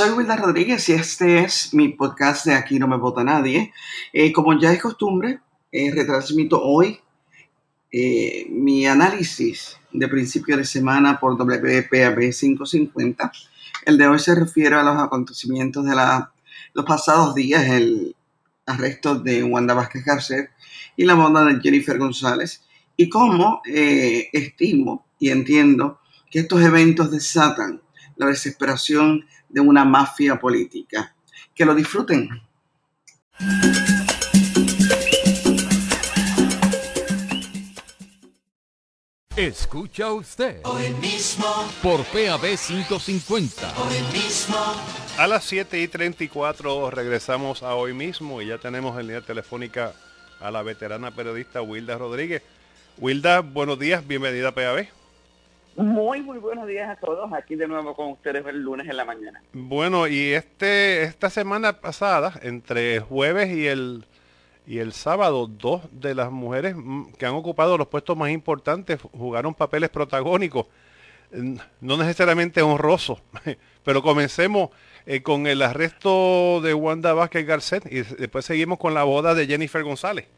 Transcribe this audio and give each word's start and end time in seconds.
Soy 0.00 0.12
Wilda 0.12 0.34
Rodríguez 0.34 0.88
y 0.88 0.94
este 0.94 1.40
es 1.40 1.74
mi 1.74 1.90
podcast 1.90 2.46
de 2.46 2.54
Aquí 2.54 2.78
no 2.78 2.88
me 2.88 2.96
vota 2.96 3.22
nadie. 3.22 3.74
Eh, 4.14 4.32
como 4.32 4.58
ya 4.58 4.72
es 4.72 4.80
costumbre, 4.80 5.40
eh, 5.70 5.90
retransmito 5.90 6.58
hoy 6.62 6.98
eh, 7.92 8.46
mi 8.48 8.86
análisis 8.86 9.76
de 9.92 10.08
principio 10.08 10.56
de 10.56 10.64
semana 10.64 11.20
por 11.20 11.34
WPAB 11.34 12.32
550. 12.32 13.30
El 13.84 13.98
de 13.98 14.06
hoy 14.06 14.18
se 14.18 14.34
refiere 14.34 14.74
a 14.74 14.82
los 14.82 14.96
acontecimientos 14.96 15.84
de 15.84 15.94
la, 15.94 16.32
los 16.72 16.86
pasados 16.86 17.34
días, 17.34 17.68
el 17.68 18.16
arresto 18.64 19.16
de 19.16 19.44
Wanda 19.44 19.74
Vázquez 19.74 20.02
Garcet 20.02 20.48
y 20.96 21.04
la 21.04 21.12
boda 21.12 21.44
de 21.44 21.60
Jennifer 21.60 21.98
González, 21.98 22.64
y 22.96 23.10
cómo 23.10 23.60
estimo 23.66 25.04
y 25.18 25.28
entiendo 25.28 26.00
que 26.30 26.38
estos 26.38 26.62
eventos 26.62 27.10
desatan 27.10 27.82
la 28.20 28.26
desesperación 28.26 29.26
de 29.48 29.60
una 29.62 29.82
mafia 29.82 30.38
política. 30.38 31.16
Que 31.54 31.64
lo 31.64 31.74
disfruten. 31.74 32.28
Escucha 39.34 40.12
usted. 40.12 40.60
Hoy 40.64 40.90
mismo. 41.00 41.46
Por 41.82 42.04
PAB 42.04 42.58
150. 42.58 43.72
Hoy 43.78 43.96
mismo. 44.12 44.56
A 45.16 45.26
las 45.26 45.44
7 45.44 45.80
y 45.80 45.88
34 45.88 46.90
regresamos 46.90 47.62
a 47.62 47.74
hoy 47.74 47.94
mismo 47.94 48.42
y 48.42 48.48
ya 48.48 48.58
tenemos 48.58 49.00
en 49.00 49.06
línea 49.06 49.22
telefónica 49.22 49.94
a 50.40 50.50
la 50.50 50.62
veterana 50.62 51.10
periodista 51.10 51.62
Wilda 51.62 51.96
Rodríguez. 51.96 52.42
Wilda, 52.98 53.40
buenos 53.40 53.78
días, 53.78 54.06
bienvenida 54.06 54.48
a 54.48 54.54
PAB. 54.54 54.99
Muy, 55.80 56.20
muy 56.20 56.36
buenos 56.36 56.66
días 56.66 56.90
a 56.90 56.96
todos. 56.96 57.32
Aquí 57.32 57.56
de 57.56 57.66
nuevo 57.66 57.94
con 57.94 58.08
ustedes 58.08 58.44
el 58.46 58.60
lunes 58.60 58.86
en 58.86 58.98
la 58.98 59.06
mañana. 59.06 59.42
Bueno, 59.54 60.06
y 60.06 60.34
este 60.34 61.04
esta 61.04 61.30
semana 61.30 61.80
pasada, 61.80 62.34
entre 62.42 62.96
el 62.96 63.00
jueves 63.00 63.48
y 63.50 63.66
el 63.66 64.04
y 64.66 64.78
el 64.78 64.92
sábado, 64.92 65.46
dos 65.46 65.80
de 65.90 66.14
las 66.14 66.30
mujeres 66.30 66.76
que 67.18 67.24
han 67.24 67.32
ocupado 67.32 67.78
los 67.78 67.86
puestos 67.88 68.14
más 68.14 68.30
importantes 68.30 69.00
jugaron 69.00 69.54
papeles 69.54 69.88
protagónicos, 69.88 70.66
no 71.80 71.96
necesariamente 71.96 72.60
honrosos, 72.60 73.22
pero 73.82 74.02
comencemos 74.02 74.68
eh, 75.06 75.22
con 75.22 75.46
el 75.46 75.62
arresto 75.62 76.60
de 76.60 76.74
Wanda 76.74 77.14
Vázquez 77.14 77.46
Garcet 77.46 77.90
y 77.90 78.02
después 78.02 78.44
seguimos 78.44 78.78
con 78.78 78.92
la 78.92 79.04
boda 79.04 79.34
de 79.34 79.46
Jennifer 79.46 79.82
González. 79.82 80.28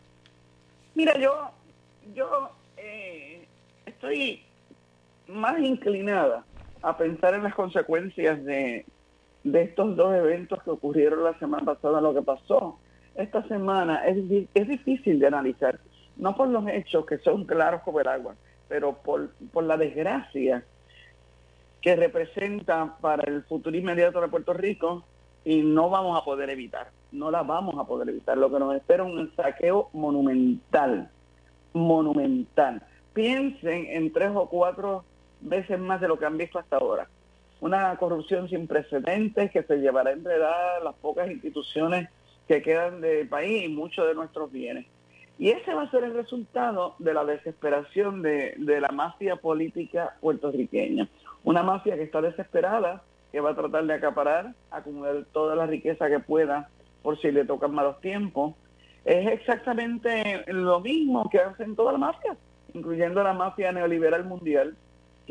Mira, 0.94 1.18
yo, 1.18 1.50
yo 2.14 2.50
eh, 2.76 3.44
estoy 3.86 4.44
más 5.32 5.58
inclinada 5.60 6.44
a 6.82 6.96
pensar 6.96 7.34
en 7.34 7.42
las 7.42 7.54
consecuencias 7.54 8.44
de, 8.44 8.84
de 9.44 9.62
estos 9.62 9.96
dos 9.96 10.14
eventos 10.14 10.62
que 10.62 10.70
ocurrieron 10.70 11.24
la 11.24 11.38
semana 11.38 11.64
pasada, 11.64 12.00
lo 12.00 12.14
que 12.14 12.22
pasó 12.22 12.78
esta 13.14 13.46
semana, 13.46 14.06
es, 14.06 14.16
es 14.54 14.68
difícil 14.68 15.18
de 15.18 15.26
analizar, 15.26 15.78
no 16.16 16.34
por 16.34 16.48
los 16.48 16.66
hechos 16.68 17.04
que 17.06 17.18
son 17.18 17.44
claros 17.44 17.82
como 17.82 18.00
el 18.00 18.08
agua, 18.08 18.34
pero 18.68 18.94
por, 18.94 19.30
por 19.52 19.64
la 19.64 19.76
desgracia 19.76 20.64
que 21.80 21.96
representa 21.96 22.96
para 23.00 23.30
el 23.30 23.42
futuro 23.42 23.76
inmediato 23.76 24.20
de 24.20 24.28
Puerto 24.28 24.54
Rico 24.54 25.04
y 25.44 25.62
no 25.62 25.90
vamos 25.90 26.18
a 26.18 26.24
poder 26.24 26.48
evitar, 26.50 26.90
no 27.10 27.30
la 27.30 27.42
vamos 27.42 27.76
a 27.78 27.84
poder 27.84 28.08
evitar. 28.08 28.38
Lo 28.38 28.50
que 28.50 28.58
nos 28.58 28.74
espera 28.74 29.04
es 29.04 29.12
un 29.12 29.34
saqueo 29.34 29.90
monumental, 29.92 31.10
monumental. 31.74 32.82
Piensen 33.12 33.86
en 33.90 34.12
tres 34.12 34.30
o 34.32 34.48
cuatro 34.48 35.04
veces 35.42 35.78
más 35.78 36.00
de 36.00 36.08
lo 36.08 36.18
que 36.18 36.26
han 36.26 36.38
visto 36.38 36.58
hasta 36.58 36.76
ahora. 36.76 37.08
Una 37.60 37.96
corrupción 37.96 38.48
sin 38.48 38.66
precedentes 38.66 39.50
que 39.50 39.62
se 39.62 39.76
llevará 39.76 40.10
a 40.10 40.14
enredar 40.14 40.82
las 40.82 40.94
pocas 40.96 41.30
instituciones 41.30 42.08
que 42.48 42.62
quedan 42.62 43.00
del 43.00 43.28
país 43.28 43.64
y 43.64 43.68
muchos 43.68 44.06
de 44.06 44.14
nuestros 44.14 44.50
bienes. 44.50 44.86
Y 45.38 45.50
ese 45.50 45.74
va 45.74 45.82
a 45.82 45.90
ser 45.90 46.04
el 46.04 46.14
resultado 46.14 46.94
de 46.98 47.14
la 47.14 47.24
desesperación 47.24 48.22
de, 48.22 48.54
de 48.58 48.80
la 48.80 48.88
mafia 48.88 49.36
política 49.36 50.16
puertorriqueña. 50.20 51.08
Una 51.44 51.62
mafia 51.62 51.96
que 51.96 52.02
está 52.02 52.20
desesperada, 52.20 53.02
que 53.32 53.40
va 53.40 53.50
a 53.50 53.56
tratar 53.56 53.86
de 53.86 53.94
acaparar, 53.94 54.54
acumular 54.70 55.24
toda 55.32 55.56
la 55.56 55.66
riqueza 55.66 56.08
que 56.08 56.20
pueda 56.20 56.68
por 57.02 57.20
si 57.20 57.32
le 57.32 57.44
tocan 57.44 57.74
malos 57.74 58.00
tiempos. 58.00 58.54
Es 59.04 59.26
exactamente 59.32 60.44
lo 60.46 60.80
mismo 60.80 61.28
que 61.30 61.38
hacen 61.38 61.74
todas 61.74 61.94
las 61.94 62.00
mafias, 62.00 62.36
incluyendo 62.72 63.22
la 63.22 63.32
mafia 63.32 63.72
neoliberal 63.72 64.24
mundial, 64.24 64.76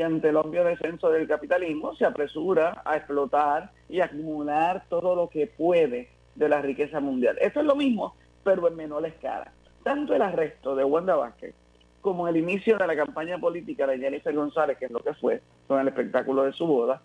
que 0.01 0.06
ante 0.06 0.29
el 0.29 0.35
obvio 0.35 0.63
descenso 0.63 1.12
del 1.12 1.28
capitalismo 1.28 1.94
se 1.95 2.06
apresura 2.06 2.81
a 2.85 2.97
explotar 2.97 3.69
y 3.88 4.00
acumular 4.00 4.84
todo 4.89 5.13
lo 5.16 5.29
que 5.29 5.45
puede 5.45 6.09
de 6.34 6.50
la 6.50 6.59
riqueza 6.59 7.00
mundial. 7.00 7.38
Eso 7.39 7.59
es 7.59 7.67
lo 7.67 7.75
mismo, 7.75 8.16
pero 8.44 8.67
en 8.67 8.75
menor 8.78 9.06
escala. 9.06 9.51
Tanto 9.84 10.16
el 10.16 10.23
arresto 10.23 10.75
de 10.75 10.84
Wanda 10.84 11.16
Vázquez 11.16 11.53
como 12.01 12.28
el 12.28 12.38
inicio 12.38 12.79
de 12.79 12.88
la 12.88 12.95
campaña 12.95 13.38
política 13.38 13.85
de 13.85 14.00
Jennifer 14.00 14.34
González, 14.34 14.79
que 14.79 14.85
es 14.85 14.91
lo 14.91 15.01
que 15.01 15.13
fue 15.13 15.39
con 15.67 15.79
el 15.79 15.88
espectáculo 15.88 16.45
de 16.45 16.53
su 16.53 16.66
boda, 16.66 17.03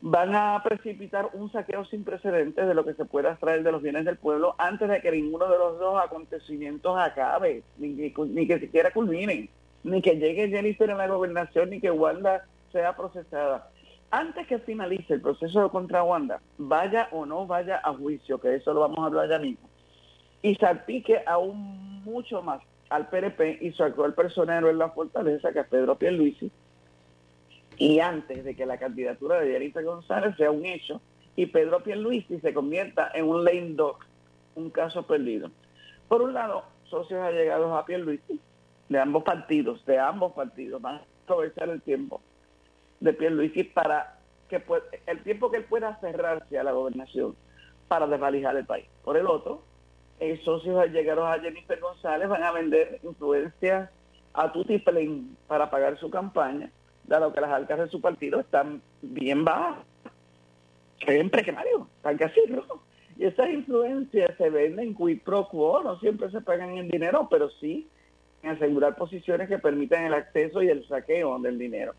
van 0.00 0.34
a 0.34 0.62
precipitar 0.64 1.28
un 1.34 1.52
saqueo 1.52 1.84
sin 1.84 2.02
precedentes 2.02 2.66
de 2.66 2.72
lo 2.72 2.86
que 2.86 2.94
se 2.94 3.04
pueda 3.04 3.32
extraer 3.32 3.62
de 3.62 3.72
los 3.72 3.82
bienes 3.82 4.06
del 4.06 4.16
pueblo 4.16 4.54
antes 4.56 4.88
de 4.88 5.02
que 5.02 5.12
ninguno 5.12 5.50
de 5.50 5.58
los 5.58 5.78
dos 5.78 6.02
acontecimientos 6.02 6.96
acabe, 6.98 7.62
ni 7.76 7.94
que, 7.94 8.14
ni 8.22 8.46
que 8.46 8.58
siquiera 8.58 8.90
culminen 8.90 9.50
ni 9.86 10.02
que 10.02 10.16
llegue 10.16 10.48
Jennifer 10.48 10.90
en 10.90 10.98
la 10.98 11.06
gobernación, 11.06 11.70
ni 11.70 11.80
que 11.80 11.90
Wanda 11.90 12.44
sea 12.72 12.96
procesada. 12.96 13.70
Antes 14.10 14.46
que 14.48 14.58
finalice 14.58 15.14
el 15.14 15.20
proceso 15.20 15.70
contra 15.70 16.02
Wanda, 16.02 16.40
vaya 16.58 17.08
o 17.12 17.24
no 17.24 17.46
vaya 17.46 17.80
a 17.82 17.92
juicio, 17.92 18.40
que 18.40 18.56
eso 18.56 18.74
lo 18.74 18.80
vamos 18.80 18.98
a 18.98 19.06
hablar 19.06 19.28
ya 19.28 19.38
mismo, 19.38 19.68
y 20.42 20.56
salpique 20.56 21.22
aún 21.24 22.02
mucho 22.04 22.42
más 22.42 22.60
al 22.88 23.08
PRP 23.08 23.58
y 23.62 23.72
su 23.72 23.84
actual 23.84 24.14
personero 24.14 24.70
en 24.70 24.78
la 24.78 24.90
fortaleza, 24.90 25.52
que 25.52 25.60
es 25.60 25.66
Pedro 25.68 25.96
Pierluisi, 25.96 26.50
y 27.78 28.00
antes 28.00 28.44
de 28.44 28.56
que 28.56 28.66
la 28.66 28.78
candidatura 28.78 29.40
de 29.40 29.52
Jennifer 29.52 29.84
González 29.84 30.34
sea 30.36 30.50
un 30.50 30.64
hecho 30.66 31.00
y 31.36 31.46
Pedro 31.46 31.82
Pierluisi 31.82 32.40
se 32.40 32.54
convierta 32.54 33.10
en 33.14 33.26
un 33.26 33.44
lame 33.44 33.74
dog, 33.74 33.98
un 34.54 34.70
caso 34.70 35.06
perdido. 35.06 35.50
Por 36.08 36.22
un 36.22 36.32
lado, 36.32 36.64
socios 36.84 37.20
allegados 37.20 37.72
a 37.76 37.84
Pierluisi, 37.84 38.40
de 38.88 38.98
ambos 38.98 39.24
partidos, 39.24 39.84
de 39.86 39.98
ambos 39.98 40.32
partidos, 40.32 40.80
van 40.80 40.96
a 40.96 41.02
aprovechar 41.24 41.68
el 41.68 41.82
tiempo 41.82 42.20
de 43.00 43.12
Pierluisi 43.12 43.64
para 43.64 44.18
que 44.48 44.62
el 45.06 45.22
tiempo 45.22 45.50
que 45.50 45.58
él 45.58 45.64
pueda 45.64 45.98
cerrarse 46.00 46.58
a 46.58 46.64
la 46.64 46.72
gobernación 46.72 47.34
para 47.88 48.06
desvalijar 48.06 48.56
el 48.56 48.64
país. 48.64 48.86
Por 49.04 49.16
el 49.16 49.26
otro, 49.26 49.62
los 50.20 50.40
socios 50.42 50.78
allegados 50.78 51.26
a 51.26 51.40
Jennifer 51.40 51.78
González 51.80 52.28
van 52.28 52.42
a 52.42 52.52
vender 52.52 53.00
influencias 53.02 53.90
a 54.34 54.52
Tutti 54.52 54.78
Plain 54.78 55.36
para 55.46 55.70
pagar 55.70 55.98
su 55.98 56.10
campaña, 56.10 56.70
dado 57.04 57.32
que 57.32 57.40
las 57.40 57.50
arcas 57.50 57.78
de 57.78 57.88
su 57.88 58.00
partido 58.00 58.40
están 58.40 58.82
bien 59.02 59.44
bajas, 59.44 59.78
en 61.00 61.30
precario, 61.30 61.88
están 61.96 62.16
casi 62.16 62.40
rojos. 62.46 62.80
Y 63.18 63.24
esas 63.24 63.48
influencias 63.48 64.36
se 64.36 64.50
venden 64.50 64.94
quid 64.94 65.22
pro 65.22 65.48
quo, 65.48 65.82
no 65.82 65.98
siempre 66.00 66.30
se 66.30 66.40
pagan 66.40 66.76
en 66.76 66.88
dinero, 66.88 67.28
pero 67.30 67.48
sí 67.50 67.88
asegurar 68.48 68.96
posiciones 68.96 69.48
que 69.48 69.58
permitan 69.58 70.04
el 70.04 70.14
acceso 70.14 70.62
y 70.62 70.68
el 70.68 70.86
saqueo 70.86 71.38
del 71.38 71.58
dinero. 71.58 71.94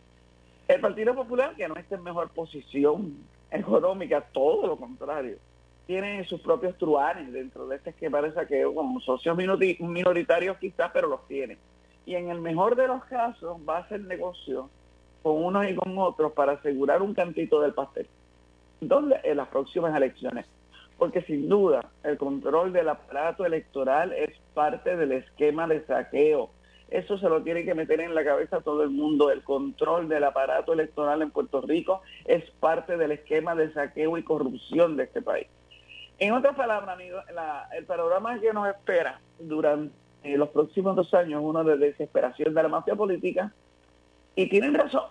El 0.67 0.81
Partido 0.81 1.15
Popular, 1.15 1.55
que 1.55 1.67
no 1.67 1.75
está 1.75 1.95
en 1.95 2.03
mejor 2.03 2.29
posición 2.29 3.15
económica, 3.51 4.21
todo 4.31 4.67
lo 4.67 4.77
contrario, 4.77 5.38
tiene 5.85 6.25
sus 6.25 6.41
propios 6.41 6.77
truanes 6.77 7.31
dentro 7.31 7.67
de 7.67 7.77
este 7.77 7.91
esquema 7.91 8.21
de 8.21 8.33
saqueo, 8.33 8.75
como 8.75 8.99
socios 8.99 9.38
minoritarios 9.38 10.57
quizás, 10.57 10.91
pero 10.94 11.07
los 11.07 11.25
tiene. 11.27 11.57
Y 12.05 12.15
en 12.15 12.29
el 12.29 12.41
mejor 12.41 12.75
de 12.75 12.88
los 12.88 13.03
casos 13.05 13.57
va 13.67 13.77
a 13.77 13.81
hacer 13.81 14.01
negocio 14.01 14.69
con 15.23 15.44
unos 15.44 15.69
y 15.69 15.75
con 15.75 15.97
otros 15.97 16.33
para 16.33 16.53
asegurar 16.53 17.01
un 17.01 17.13
cantito 17.13 17.61
del 17.61 17.73
pastel. 17.73 18.07
¿Dónde? 18.81 19.19
En 19.23 19.38
las 19.38 19.47
próximas 19.47 19.95
elecciones 19.95 20.45
porque 20.97 21.21
sin 21.21 21.47
duda 21.47 21.89
el 22.03 22.17
control 22.17 22.73
del 22.73 22.89
aparato 22.89 23.45
electoral 23.45 24.13
es 24.13 24.31
parte 24.53 24.95
del 24.95 25.11
esquema 25.11 25.67
de 25.67 25.85
saqueo. 25.85 26.49
Eso 26.89 27.17
se 27.17 27.27
lo 27.27 27.44
tiene 27.44 27.65
que 27.65 27.75
meter 27.75 27.99
en 27.99 28.15
la 28.15 28.23
cabeza 28.23 28.61
todo 28.61 28.83
el 28.83 28.89
mundo. 28.89 29.29
El 29.29 29.44
control 29.44 30.07
del 30.07 30.23
aparato 30.23 30.73
electoral 30.73 31.21
en 31.21 31.31
Puerto 31.31 31.61
Rico 31.61 32.01
es 32.25 32.49
parte 32.59 32.97
del 32.97 33.11
esquema 33.11 33.55
de 33.55 33.71
saqueo 33.73 34.17
y 34.17 34.23
corrupción 34.23 34.95
de 34.95 35.03
este 35.03 35.21
país. 35.21 35.47
En 36.19 36.33
otras 36.33 36.55
palabras, 36.55 36.89
amigos, 36.89 37.23
el 37.75 37.85
panorama 37.85 38.39
que 38.39 38.51
nos 38.53 38.67
espera 38.67 39.19
durante 39.38 39.94
los 40.23 40.49
próximos 40.49 40.95
dos 40.95 41.13
años, 41.13 41.41
uno 41.44 41.63
de 41.63 41.77
desesperación 41.77 42.53
de 42.53 42.63
la 42.63 42.69
mafia 42.69 42.95
política, 42.95 43.53
y 44.35 44.49
tienen 44.49 44.73
razón. 44.73 45.09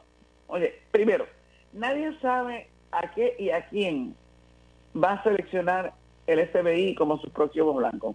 Oye, 0.49 0.81
primero, 0.91 1.27
nadie 1.73 2.19
sabe 2.21 2.69
a 2.91 3.13
qué 3.13 3.37
y 3.39 3.51
a 3.51 3.69
quién 3.69 4.17
va 5.03 5.13
a 5.13 5.23
seleccionar 5.23 5.93
el 6.27 6.47
FBI 6.49 6.95
como 6.95 7.19
su 7.19 7.31
próximo 7.31 7.73
blanco. 7.75 8.15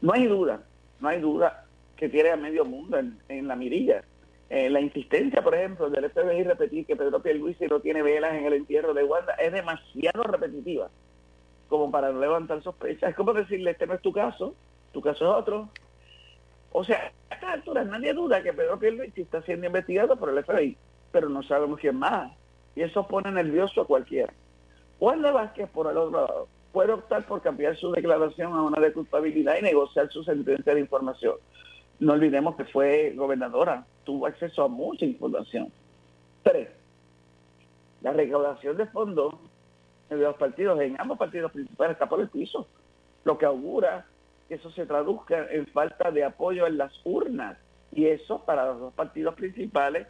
No 0.00 0.12
hay 0.12 0.26
duda, 0.26 0.62
no 1.00 1.08
hay 1.08 1.20
duda 1.20 1.64
que 1.96 2.08
tiene 2.08 2.30
a 2.30 2.36
medio 2.36 2.64
mundo 2.64 2.98
en, 2.98 3.48
la 3.48 3.56
mirilla. 3.56 4.04
Eh, 4.50 4.68
la 4.68 4.80
insistencia, 4.80 5.42
por 5.42 5.54
ejemplo, 5.54 5.88
del 5.88 6.10
FBI 6.10 6.42
repetir 6.44 6.86
que 6.86 6.96
Pedro 6.96 7.22
Pierluisi 7.22 7.66
no 7.66 7.80
tiene 7.80 8.02
velas 8.02 8.34
en 8.34 8.44
el 8.44 8.52
entierro 8.52 8.92
de 8.92 9.04
Wanda 9.04 9.32
es 9.34 9.52
demasiado 9.52 10.22
repetitiva 10.24 10.90
como 11.68 11.90
para 11.90 12.12
no 12.12 12.20
levantar 12.20 12.62
sospechas. 12.62 13.10
Es 13.10 13.16
como 13.16 13.32
decirle, 13.32 13.70
este 13.70 13.86
no 13.86 13.94
es 13.94 14.02
tu 14.02 14.12
caso, 14.12 14.54
tu 14.92 15.00
caso 15.00 15.24
es 15.24 15.42
otro. 15.42 15.70
O 16.72 16.84
sea, 16.84 17.12
a 17.30 17.34
estas 17.34 17.50
alturas 17.54 17.86
nadie 17.86 18.12
duda 18.12 18.42
que 18.42 18.52
Pedro 18.52 18.78
Pierluisi 18.78 19.22
está 19.22 19.40
siendo 19.42 19.66
investigado 19.66 20.16
por 20.16 20.28
el 20.28 20.44
FBI, 20.44 20.76
pero 21.10 21.28
no 21.28 21.42
sabemos 21.42 21.80
quién 21.80 21.96
más. 21.96 22.32
Y 22.76 22.82
eso 22.82 23.06
pone 23.06 23.30
nervioso 23.30 23.80
a 23.80 23.86
cualquiera. 23.86 24.32
Wanda 25.00 25.32
Vázquez, 25.32 25.68
por 25.70 25.90
el 25.90 25.96
otro 25.96 26.26
lado, 26.26 26.48
puede 26.72 26.92
optar 26.92 27.26
por 27.26 27.42
cambiar 27.42 27.76
su 27.76 27.90
declaración 27.92 28.52
a 28.52 28.62
una 28.62 28.80
de 28.80 28.92
culpabilidad 28.92 29.56
y 29.58 29.62
negociar 29.62 30.10
su 30.10 30.24
sentencia 30.24 30.74
de 30.74 30.80
información. 30.80 31.36
No 32.00 32.14
olvidemos 32.14 32.56
que 32.56 32.64
fue 32.64 33.12
gobernadora, 33.16 33.86
tuvo 34.04 34.26
acceso 34.26 34.64
a 34.64 34.68
mucha 34.68 35.04
información. 35.04 35.70
Tres, 36.42 36.68
la 38.02 38.12
recaudación 38.12 38.76
de 38.76 38.86
fondos 38.86 39.34
de 40.10 40.16
los 40.16 40.36
partidos, 40.36 40.80
en 40.80 41.00
ambos 41.00 41.18
partidos 41.18 41.52
principales, 41.52 41.94
está 41.94 42.08
por 42.08 42.20
el 42.20 42.28
piso, 42.28 42.66
lo 43.24 43.38
que 43.38 43.46
augura 43.46 44.06
que 44.48 44.56
eso 44.56 44.70
se 44.72 44.86
traduzca 44.86 45.46
en 45.50 45.66
falta 45.68 46.10
de 46.10 46.24
apoyo 46.24 46.66
en 46.66 46.76
las 46.76 46.92
urnas. 47.04 47.56
Y 47.92 48.06
eso 48.06 48.44
para 48.44 48.66
los 48.66 48.80
dos 48.80 48.94
partidos 48.94 49.34
principales 49.34 50.06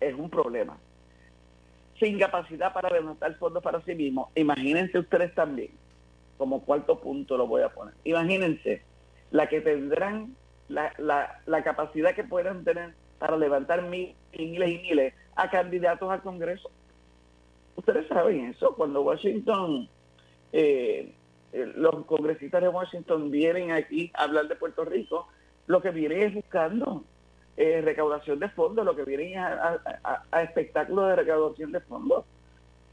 es 0.00 0.14
un 0.14 0.30
problema. 0.30 0.78
Sin 1.98 2.18
capacidad 2.18 2.72
para 2.72 2.90
levantar 2.90 3.34
fondos 3.36 3.62
para 3.62 3.80
sí 3.82 3.94
mismos, 3.94 4.28
imagínense 4.34 4.98
ustedes 4.98 5.34
también, 5.34 5.70
como 6.36 6.62
cuarto 6.62 7.00
punto 7.00 7.36
lo 7.36 7.46
voy 7.46 7.62
a 7.62 7.70
poner, 7.70 7.94
imagínense 8.04 8.82
la 9.30 9.48
que 9.48 9.60
tendrán 9.60 10.36
la, 10.68 10.92
la, 10.98 11.40
la 11.46 11.64
capacidad 11.64 12.14
que 12.14 12.24
puedan 12.24 12.64
tener 12.64 12.94
para 13.18 13.36
levantar 13.36 13.82
miles 13.82 14.14
y 14.32 14.46
miles 14.46 14.68
y 14.68 14.78
miles 14.78 15.14
a 15.34 15.48
candidatos 15.48 16.10
al 16.10 16.22
Congreso. 16.22 16.70
Ustedes 17.76 18.06
saben 18.08 18.46
eso, 18.46 18.74
cuando 18.74 19.02
Washington, 19.02 19.88
eh, 20.52 21.12
eh, 21.52 21.72
los 21.76 22.04
congresistas 22.06 22.62
de 22.62 22.68
Washington 22.68 23.30
vienen 23.30 23.70
aquí 23.70 24.10
a 24.14 24.24
hablar 24.24 24.48
de 24.48 24.56
Puerto 24.56 24.84
Rico, 24.84 25.28
lo 25.66 25.80
que 25.80 25.90
vienen 25.90 26.22
es 26.22 26.34
buscando 26.34 27.04
eh, 27.56 27.80
recaudación 27.82 28.38
de 28.38 28.48
fondos, 28.50 28.84
lo 28.84 28.94
que 28.94 29.04
vienen 29.04 29.32
es 29.32 29.38
a, 29.38 30.22
a, 30.30 30.42
espectáculos 30.42 31.08
de 31.08 31.16
recaudación 31.16 31.72
de 31.72 31.80
fondos. 31.80 32.24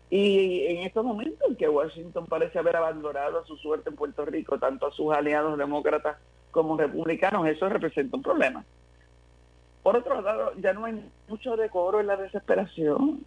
Y 0.09 0.65
en 0.67 0.85
estos 0.85 1.03
momentos 1.03 1.49
en 1.49 1.55
que 1.55 1.67
Washington 1.67 2.27
parece 2.27 2.59
haber 2.59 2.75
abandonado 2.75 3.45
su 3.45 3.57
suerte 3.57 3.89
en 3.89 3.95
Puerto 3.95 4.25
Rico, 4.25 4.59
tanto 4.59 4.87
a 4.87 4.91
sus 4.91 5.13
aliados 5.13 5.57
demócratas 5.57 6.17
como 6.51 6.77
republicanos, 6.77 7.47
eso 7.47 7.67
representa 7.67 8.15
un 8.15 8.23
problema. 8.23 8.63
Por 9.81 9.97
otro 9.97 10.21
lado, 10.21 10.53
ya 10.59 10.71
no 10.71 10.85
hay 10.85 11.03
mucho 11.27 11.57
decoro 11.57 11.99
en 11.99 12.07
la 12.07 12.15
desesperación. 12.15 13.25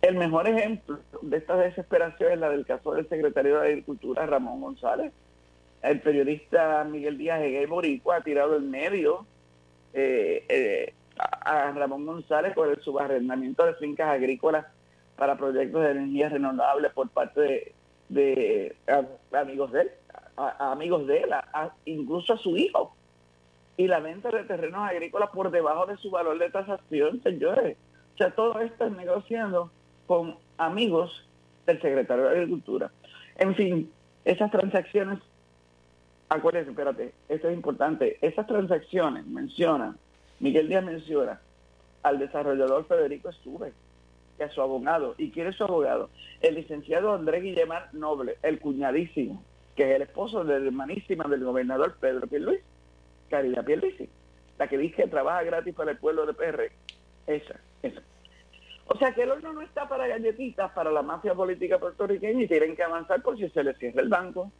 El 0.00 0.16
mejor 0.16 0.48
ejemplo 0.48 1.00
de 1.20 1.36
esta 1.36 1.56
desesperación 1.56 2.32
es 2.32 2.38
la 2.38 2.48
del 2.48 2.64
caso 2.64 2.94
del 2.94 3.08
secretario 3.08 3.60
de 3.60 3.68
Agricultura, 3.68 4.24
Ramón 4.24 4.60
González. 4.60 5.12
El 5.82 6.00
periodista 6.00 6.84
Miguel 6.84 7.18
Díaz 7.18 7.42
Egué 7.42 7.66
Boricua 7.66 8.16
ha 8.16 8.20
tirado 8.22 8.56
en 8.56 8.70
medio 8.70 9.26
eh, 9.98 10.44
eh, 10.50 10.94
a, 11.18 11.72
Ramón 11.72 12.04
González 12.04 12.52
por 12.52 12.68
el 12.68 12.78
subarrendamiento 12.82 13.64
de 13.64 13.72
fincas 13.74 14.10
agrícolas 14.10 14.66
para 15.16 15.38
proyectos 15.38 15.82
de 15.82 15.90
energía 15.92 16.28
renovable 16.28 16.90
por 16.90 17.08
parte 17.08 17.72
de, 18.10 18.76
amigos 19.32 19.72
de 19.72 19.80
él, 19.80 19.90
amigos 20.36 21.06
de 21.06 21.20
él, 21.20 21.30
incluso 21.86 22.34
a 22.34 22.36
su 22.36 22.58
hijo. 22.58 22.94
Y 23.78 23.86
la 23.86 24.00
venta 24.00 24.30
de 24.30 24.44
terrenos 24.44 24.86
agrícolas 24.86 25.30
por 25.30 25.50
debajo 25.50 25.86
de 25.86 25.96
su 25.96 26.10
valor 26.10 26.38
de 26.38 26.50
tasación, 26.50 27.22
señores. 27.22 27.78
O 28.14 28.18
sea, 28.18 28.30
todo 28.30 28.60
esto 28.60 28.84
es 28.84 28.92
negociando 28.92 29.70
con 30.06 30.36
amigos 30.58 31.26
del 31.64 31.80
secretario 31.80 32.24
de 32.24 32.30
Agricultura. 32.30 32.90
En 33.38 33.54
fin, 33.54 33.90
esas 34.26 34.50
transacciones, 34.50 35.20
acuérdense, 36.28 36.70
espérate, 36.70 37.12
esto 37.28 37.48
es 37.48 37.54
importante, 37.54 38.18
esas 38.20 38.46
transacciones 38.46 39.26
mencionan, 39.26 39.96
Miguel 40.40 40.68
Díaz 40.68 40.84
menciona 40.84 41.40
al 42.02 42.18
desarrollador 42.18 42.86
Federico 42.86 43.30
Estuve, 43.30 43.72
que 44.36 44.44
es 44.44 44.52
su 44.52 44.62
abogado. 44.62 45.14
¿Y 45.18 45.30
quién 45.30 45.48
es 45.48 45.56
su 45.56 45.64
abogado? 45.64 46.10
El 46.40 46.54
licenciado 46.54 47.14
Andrés 47.14 47.42
Guillemán 47.42 47.84
Noble, 47.92 48.36
el 48.42 48.60
cuñadísimo, 48.60 49.42
que 49.74 49.90
es 49.90 49.96
el 49.96 50.02
esposo 50.02 50.44
de 50.44 50.60
la 50.60 50.66
hermanísima 50.66 51.24
del 51.24 51.44
gobernador 51.44 51.96
Pedro 51.98 52.26
Pierluis, 52.26 52.60
Caridad 53.28 53.64
Pierluisi, 53.64 54.08
la 54.58 54.68
que 54.68 54.78
dice 54.78 55.02
que 55.02 55.08
trabaja 55.08 55.42
gratis 55.42 55.74
para 55.74 55.92
el 55.92 55.98
pueblo 55.98 56.26
de 56.26 56.34
PR. 56.34 56.70
Esa, 57.26 57.60
esa. 57.82 58.02
O 58.86 58.96
sea 58.98 59.12
que 59.12 59.22
el 59.22 59.30
horno 59.30 59.52
no 59.52 59.62
está 59.62 59.88
para 59.88 60.06
galletitas 60.06 60.70
para 60.72 60.92
la 60.92 61.02
mafia 61.02 61.34
política 61.34 61.78
puertorriqueña 61.78 62.42
y 62.42 62.48
tienen 62.48 62.76
que 62.76 62.84
avanzar 62.84 63.20
por 63.20 63.36
si 63.36 63.48
se 63.48 63.64
les 63.64 63.76
cierra 63.78 64.00
el 64.00 64.08
banco. 64.08 64.52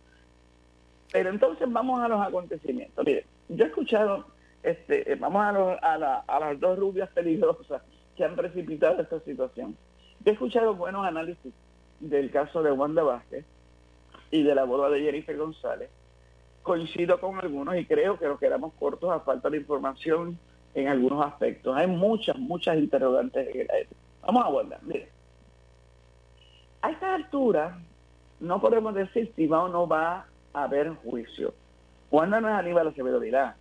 Pero 1.13 1.31
entonces 1.31 1.71
vamos 1.71 2.01
a 2.01 2.09
los 2.09 2.21
acontecimientos. 2.21 3.05
Mire, 3.05 3.27
yo 3.49 3.65
he 3.65 3.69
escuchado, 3.69 4.27
este, 4.63 5.13
eh, 5.13 5.17
vamos 5.17 5.43
a, 5.43 6.25
a, 6.27 6.41
las 6.41 6.61
dos 6.61 6.79
rubias 6.79 7.09
peligrosas 7.11 7.83
que 8.17 8.25
han 8.25 8.35
precipitado 8.35 9.01
esta 9.01 9.21
situación. 9.21 9.77
Yo 10.25 10.31
he 10.31 10.35
escuchado 10.35 10.75
buenos 10.75 11.07
análisis 11.07 11.53
del 12.01 12.31
caso 12.31 12.63
de 12.63 12.73
Wanda 12.73 13.03
Vázquez 13.03 13.45
y 14.31 14.43
de 14.43 14.55
la 14.55 14.65
boda 14.65 14.91
de 14.91 15.01
Jennifer 15.01 15.37
González. 15.37 15.91
Coincido 16.63 17.21
con 17.21 17.39
algunos 17.39 17.77
y 17.77 17.87
creo 17.87 18.19
que 18.19 18.27
nos 18.27 18.41
quedamos 18.41 18.73
cortos 18.75 19.11
a 19.11 19.21
falta 19.21 19.49
de 19.49 19.59
información 19.59 20.39
en 20.75 20.89
algunos 20.89 21.25
aspectos. 21.25 21.77
Hay 21.77 21.87
muchas, 21.87 22.37
muchas 22.39 22.77
interrogantes 22.77 23.49
Vamos 24.23 24.45
a 24.45 24.49
guardar. 24.49 24.83
Mire, 24.83 25.09
a 26.83 26.91
esta 26.91 27.15
altura 27.15 27.79
no 28.41 28.61
podemos 28.61 28.95
decir 28.95 29.33
si 29.37 29.47
va 29.47 29.63
o 29.63 29.69
no 29.69 29.87
va 29.87 30.27
haber 30.65 30.91
juicio. 30.97 31.55
Cuando 32.11 32.41
no 32.41 32.49
es 32.49 32.55
Aníbal 32.55 32.89
Acevedo 32.89 33.21
dirá, 33.21 33.57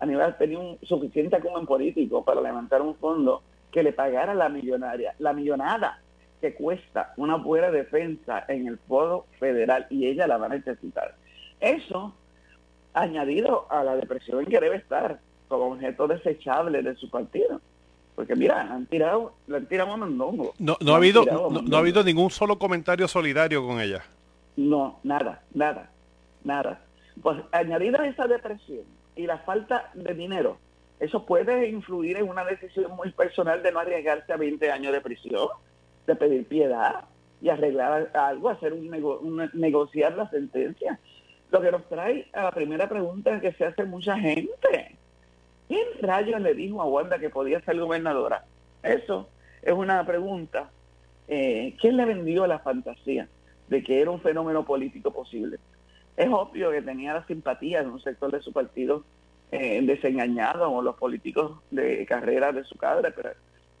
Aníbal 0.00 0.36
tenía 0.36 0.58
un 0.58 0.78
suficiente 0.82 1.36
acuerdo 1.36 1.64
político 1.64 2.24
para 2.24 2.40
levantar 2.40 2.82
un 2.82 2.94
fondo 2.96 3.42
que 3.72 3.82
le 3.82 3.92
pagara 3.92 4.34
la 4.34 4.48
millonaria, 4.48 5.14
la 5.18 5.32
millonada 5.32 6.00
que 6.40 6.54
cuesta 6.54 7.12
una 7.16 7.36
buena 7.36 7.70
defensa 7.70 8.44
en 8.48 8.68
el 8.68 8.78
foro 8.78 9.26
federal 9.40 9.86
y 9.90 10.06
ella 10.06 10.26
la 10.26 10.36
va 10.36 10.46
a 10.46 10.50
necesitar. 10.50 11.14
Eso, 11.60 12.14
añadido 12.94 13.66
a 13.70 13.82
la 13.82 13.96
depresión 13.96 14.40
en 14.40 14.46
que 14.46 14.60
debe 14.60 14.76
estar 14.76 15.18
como 15.48 15.72
objeto 15.72 16.06
desechable 16.06 16.82
de 16.82 16.94
su 16.94 17.10
partido. 17.10 17.60
Porque 18.14 18.34
mira, 18.34 18.60
han 18.62 18.86
tirado, 18.86 19.32
le 19.46 19.58
han 19.58 19.66
tirado 19.66 19.92
a 19.92 19.96
Mondongo. 19.96 20.52
No, 20.58 20.76
no, 20.80 20.92
ha 20.92 20.96
habido, 20.96 21.24
no, 21.24 21.76
ha 21.76 21.80
habido 21.80 22.02
ningún 22.02 22.30
solo 22.30 22.58
comentario 22.58 23.06
solidario 23.06 23.64
con 23.64 23.80
ella. 23.80 24.04
No, 24.56 24.98
nada, 25.04 25.42
nada, 25.54 25.88
nada. 26.48 26.80
Pues 27.22 27.38
añadida 27.52 28.04
esa 28.06 28.26
depresión 28.26 28.84
y 29.14 29.26
la 29.26 29.38
falta 29.38 29.90
de 29.94 30.14
dinero, 30.14 30.58
eso 30.98 31.24
puede 31.24 31.68
influir 31.68 32.16
en 32.16 32.28
una 32.28 32.44
decisión 32.44 32.96
muy 32.96 33.12
personal 33.12 33.62
de 33.62 33.70
no 33.70 33.78
arriesgarse 33.78 34.32
a 34.32 34.36
20 34.36 34.70
años 34.72 34.92
de 34.92 35.00
prisión, 35.00 35.48
de 36.06 36.16
pedir 36.16 36.46
piedad 36.48 37.04
y 37.40 37.50
arreglar 37.50 38.10
algo, 38.14 38.48
hacer 38.48 38.72
un, 38.72 38.92
un 38.92 39.50
negociar 39.52 40.16
la 40.16 40.28
sentencia. 40.30 40.98
Lo 41.50 41.60
que 41.60 41.70
nos 41.70 41.88
trae 41.88 42.26
a 42.32 42.44
la 42.44 42.50
primera 42.50 42.88
pregunta 42.88 43.40
que 43.40 43.52
se 43.52 43.64
hace 43.64 43.84
mucha 43.84 44.18
gente. 44.18 44.96
¿Quién 45.68 45.86
rayos 46.00 46.40
le 46.40 46.54
dijo 46.54 46.80
a 46.82 46.86
Wanda 46.86 47.18
que 47.18 47.30
podía 47.30 47.60
ser 47.60 47.78
gobernadora? 47.78 48.44
Eso 48.82 49.28
es 49.62 49.72
una 49.72 50.04
pregunta. 50.04 50.70
Eh, 51.28 51.76
¿Quién 51.80 51.96
le 51.96 52.06
vendió 52.06 52.46
la 52.46 52.58
fantasía 52.58 53.28
de 53.68 53.82
que 53.82 54.00
era 54.00 54.10
un 54.10 54.20
fenómeno 54.20 54.64
político 54.64 55.12
posible? 55.12 55.58
Es 56.18 56.28
obvio 56.32 56.72
que 56.72 56.82
tenía 56.82 57.14
la 57.14 57.24
simpatía 57.28 57.84
de 57.84 57.90
un 57.90 58.00
sector 58.00 58.32
de 58.32 58.42
su 58.42 58.52
partido 58.52 59.04
eh, 59.52 59.80
desengañado 59.82 60.68
o 60.68 60.82
los 60.82 60.96
políticos 60.96 61.60
de 61.70 62.04
carrera 62.06 62.50
de 62.50 62.64
su 62.64 62.76
cadre, 62.76 63.12
pero 63.12 63.30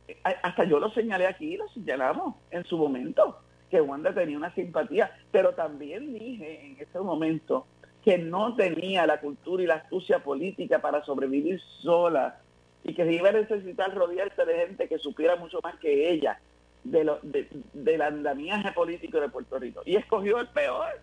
eh, 0.06 0.16
hasta 0.22 0.62
yo 0.62 0.78
lo 0.78 0.88
señalé 0.90 1.26
aquí, 1.26 1.56
lo 1.56 1.68
señalamos 1.70 2.36
en 2.52 2.62
su 2.62 2.78
momento, 2.78 3.40
que 3.68 3.80
Wanda 3.80 4.14
tenía 4.14 4.36
una 4.36 4.54
simpatía, 4.54 5.10
pero 5.32 5.54
también 5.54 6.12
dije 6.14 6.64
en 6.64 6.76
ese 6.80 7.00
momento 7.00 7.66
que 8.04 8.18
no 8.18 8.54
tenía 8.54 9.04
la 9.04 9.18
cultura 9.20 9.64
y 9.64 9.66
la 9.66 9.74
astucia 9.74 10.22
política 10.22 10.80
para 10.80 11.04
sobrevivir 11.04 11.60
sola 11.82 12.38
y 12.84 12.94
que 12.94 13.12
iba 13.12 13.30
a 13.30 13.32
necesitar 13.32 13.92
rodearse 13.96 14.44
de 14.44 14.58
gente 14.58 14.88
que 14.88 14.98
supiera 14.98 15.34
mucho 15.34 15.58
más 15.60 15.74
que 15.80 16.08
ella 16.08 16.38
de, 16.84 17.48
del 17.72 18.00
andamiaje 18.00 18.70
político 18.70 19.18
de 19.18 19.28
Puerto 19.28 19.58
Rico. 19.58 19.82
Y 19.84 19.96
escogió 19.96 20.38
el 20.38 20.46
peor, 20.46 21.00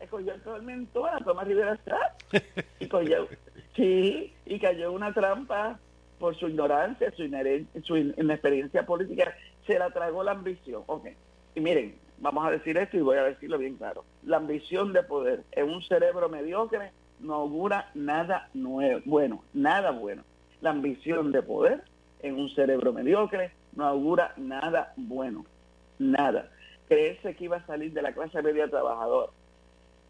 escogió 0.00 0.34
el 0.34 0.40
peor 0.40 0.62
mentor, 0.62 1.10
a 1.10 1.18
Tomás 1.18 1.46
Rivera 1.46 1.74
Estrada. 1.74 2.16
Y 2.80 2.86
cogió, 2.86 3.28
sí, 3.74 4.32
y 4.46 4.58
cayó 4.58 4.92
una 4.92 5.12
trampa 5.12 5.78
por 6.18 6.36
su 6.36 6.48
ignorancia, 6.48 7.12
su, 7.12 7.28
su 7.82 7.96
inexperiencia 7.96 8.84
política, 8.84 9.34
se 9.66 9.78
la 9.78 9.90
tragó 9.90 10.22
la 10.24 10.32
ambición. 10.32 10.82
Ok, 10.86 11.08
y 11.54 11.60
miren, 11.60 11.96
vamos 12.18 12.46
a 12.46 12.50
decir 12.50 12.76
esto 12.76 12.96
y 12.96 13.00
voy 13.00 13.18
a 13.18 13.24
decirlo 13.24 13.58
bien 13.58 13.76
claro. 13.76 14.04
La 14.24 14.38
ambición 14.38 14.92
de 14.92 15.02
poder 15.02 15.44
en 15.52 15.70
un 15.70 15.82
cerebro 15.82 16.28
mediocre 16.28 16.92
no 17.20 17.34
augura 17.34 17.90
nada 17.94 18.48
nuevo, 18.54 19.00
bueno, 19.04 19.44
nada 19.52 19.90
bueno. 19.90 20.24
La 20.60 20.70
ambición 20.70 21.32
de 21.32 21.42
poder 21.42 21.82
en 22.20 22.36
un 22.38 22.48
cerebro 22.50 22.92
mediocre, 22.92 23.52
no 23.74 23.86
augura 23.86 24.34
nada 24.36 24.92
bueno, 24.96 25.44
nada. 25.98 26.50
Creerse 26.88 27.34
que 27.36 27.44
iba 27.44 27.58
a 27.58 27.66
salir 27.66 27.92
de 27.92 28.02
la 28.02 28.12
clase 28.12 28.42
media 28.42 28.68
trabajadora, 28.68 29.30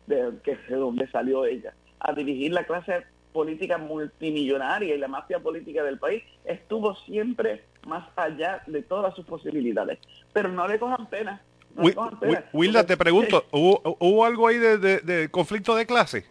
de, 0.09 0.33
que 0.43 0.57
de 0.57 0.77
donde 0.77 1.07
salió 1.11 1.45
ella, 1.45 1.75
a 2.01 2.13
dirigir 2.13 2.53
la 2.53 2.65
clase 2.65 3.05
política 3.33 3.79
multimillonaria 3.79 4.95
y 4.95 4.99
la 4.99 5.09
mafia 5.09 5.39
política 5.39 5.83
del 5.85 5.99
país, 5.99 6.23
estuvo 6.45 6.95
siempre 6.97 7.63
más 7.87 8.09
allá 8.17 8.63
de 8.67 8.83
todas 8.83 9.15
sus 9.15 9.25
posibilidades. 9.27 9.99
Pero 10.33 10.49
no 10.49 10.67
le 10.67 10.79
cojan 10.79 11.07
pena. 11.07 11.43
No 11.75 11.85
le 11.87 11.95
cojan 11.95 12.19
pena. 12.19 12.45
Wilda, 12.53 12.85
te 12.85 12.97
pregunto, 12.97 13.45
¿hubo, 13.53 13.97
hubo 14.01 14.25
algo 14.25 14.49
ahí 14.49 14.57
de, 14.59 14.79
de- 14.79 15.01
de 15.01 15.31
conflicto 15.31 15.77
de 15.77 15.87
clase? 15.87 16.25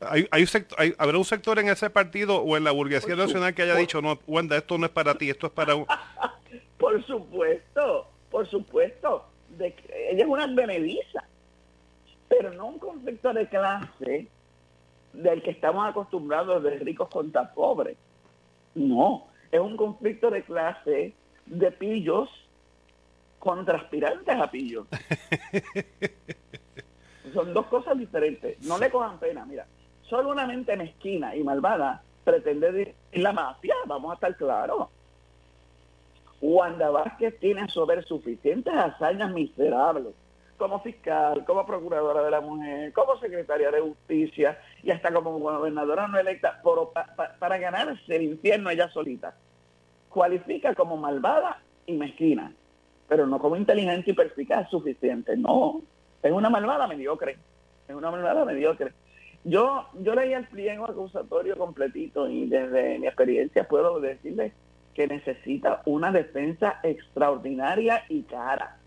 ¿Hay, 0.00 0.28
hay 0.30 0.42
un 0.42 0.46
sector, 0.48 0.78
hay- 0.80 0.94
¿Habrá 0.98 1.18
un 1.18 1.24
sector 1.24 1.58
en 1.58 1.68
ese 1.68 1.90
partido 1.90 2.36
o 2.42 2.56
en 2.56 2.64
la 2.64 2.70
burguesía 2.70 3.14
Por 3.16 3.26
nacional 3.26 3.54
que 3.54 3.62
haya 3.62 3.72
por- 3.72 3.80
dicho, 3.80 4.00
no, 4.02 4.18
Wanda, 4.26 4.56
esto 4.56 4.78
no 4.78 4.86
es 4.86 4.92
para 4.92 5.14
ti, 5.14 5.30
esto 5.30 5.46
es 5.48 5.52
para 5.52 5.74
un... 5.74 5.86
Por 6.78 7.02
supuesto, 7.06 8.06
por 8.30 8.46
supuesto. 8.48 9.24
De 9.56 9.72
que 9.72 10.10
ella 10.10 10.24
es 10.24 10.28
una 10.28 10.44
advenediza. 10.44 11.24
Pero 12.28 12.52
no 12.52 12.66
un 12.66 12.78
conflicto 12.78 13.32
de 13.32 13.48
clase 13.48 14.28
del 15.12 15.42
que 15.42 15.50
estamos 15.50 15.88
acostumbrados 15.88 16.62
de 16.62 16.78
ricos 16.78 17.08
contra 17.08 17.52
pobres. 17.52 17.96
No, 18.74 19.26
es 19.50 19.60
un 19.60 19.76
conflicto 19.76 20.30
de 20.30 20.42
clase 20.42 21.14
de 21.46 21.72
pillos 21.72 22.28
contra 23.38 23.78
aspirantes 23.78 24.38
a 24.38 24.50
pillos. 24.50 24.86
Son 27.32 27.54
dos 27.54 27.66
cosas 27.66 27.98
diferentes. 27.98 28.60
No 28.62 28.78
le 28.78 28.90
cojan 28.90 29.18
pena, 29.18 29.44
mira. 29.44 29.66
Solo 30.02 30.30
una 30.30 30.46
mente 30.46 30.76
mezquina 30.76 31.34
y 31.34 31.42
malvada 31.42 32.02
pretende 32.24 32.72
dirigir 32.72 32.94
la 33.14 33.32
mafia, 33.32 33.74
vamos 33.86 34.10
a 34.10 34.14
estar 34.14 34.36
claros. 34.36 34.88
Wanda 36.40 36.90
Vázquez 36.90 37.38
tiene 37.38 37.62
a 37.62 37.68
su 37.68 37.82
haber 37.82 38.04
suficientes 38.04 38.74
hazañas 38.74 39.32
miserables 39.32 40.14
como 40.56 40.80
fiscal, 40.80 41.44
como 41.44 41.64
procuradora 41.66 42.22
de 42.22 42.30
la 42.30 42.40
mujer, 42.40 42.92
como 42.92 43.18
secretaria 43.18 43.70
de 43.70 43.80
justicia 43.80 44.58
y 44.82 44.90
hasta 44.90 45.12
como 45.12 45.38
gobernadora 45.38 46.08
no 46.08 46.18
electa 46.18 46.60
por- 46.62 46.92
pa- 46.92 47.14
pa- 47.16 47.34
para 47.38 47.58
ganarse 47.58 48.16
el 48.16 48.22
infierno 48.22 48.70
ella 48.70 48.88
solita. 48.88 49.34
Cualifica 50.08 50.74
como 50.74 50.96
malvada 50.96 51.60
y 51.86 51.92
mezquina, 51.92 52.52
pero 53.08 53.26
no 53.26 53.38
como 53.38 53.56
inteligente 53.56 54.10
y 54.10 54.14
perspicaz 54.14 54.68
suficiente. 54.70 55.36
No, 55.36 55.82
es 56.22 56.32
una 56.32 56.48
malvada 56.50 56.86
mediocre. 56.86 57.36
Es 57.86 57.94
una 57.94 58.10
malvada 58.10 58.44
mediocre. 58.44 58.92
Yo, 59.44 59.86
yo 60.00 60.14
leí 60.14 60.32
el 60.32 60.48
pliego 60.48 60.86
acusatorio 60.86 61.56
completito 61.56 62.28
y 62.28 62.46
desde 62.48 62.98
mi 62.98 63.06
experiencia 63.06 63.68
puedo 63.68 64.00
decirles 64.00 64.52
que 64.94 65.06
necesita 65.06 65.82
una 65.84 66.10
defensa 66.10 66.80
extraordinaria 66.82 68.04
y 68.08 68.22
cara. 68.22 68.78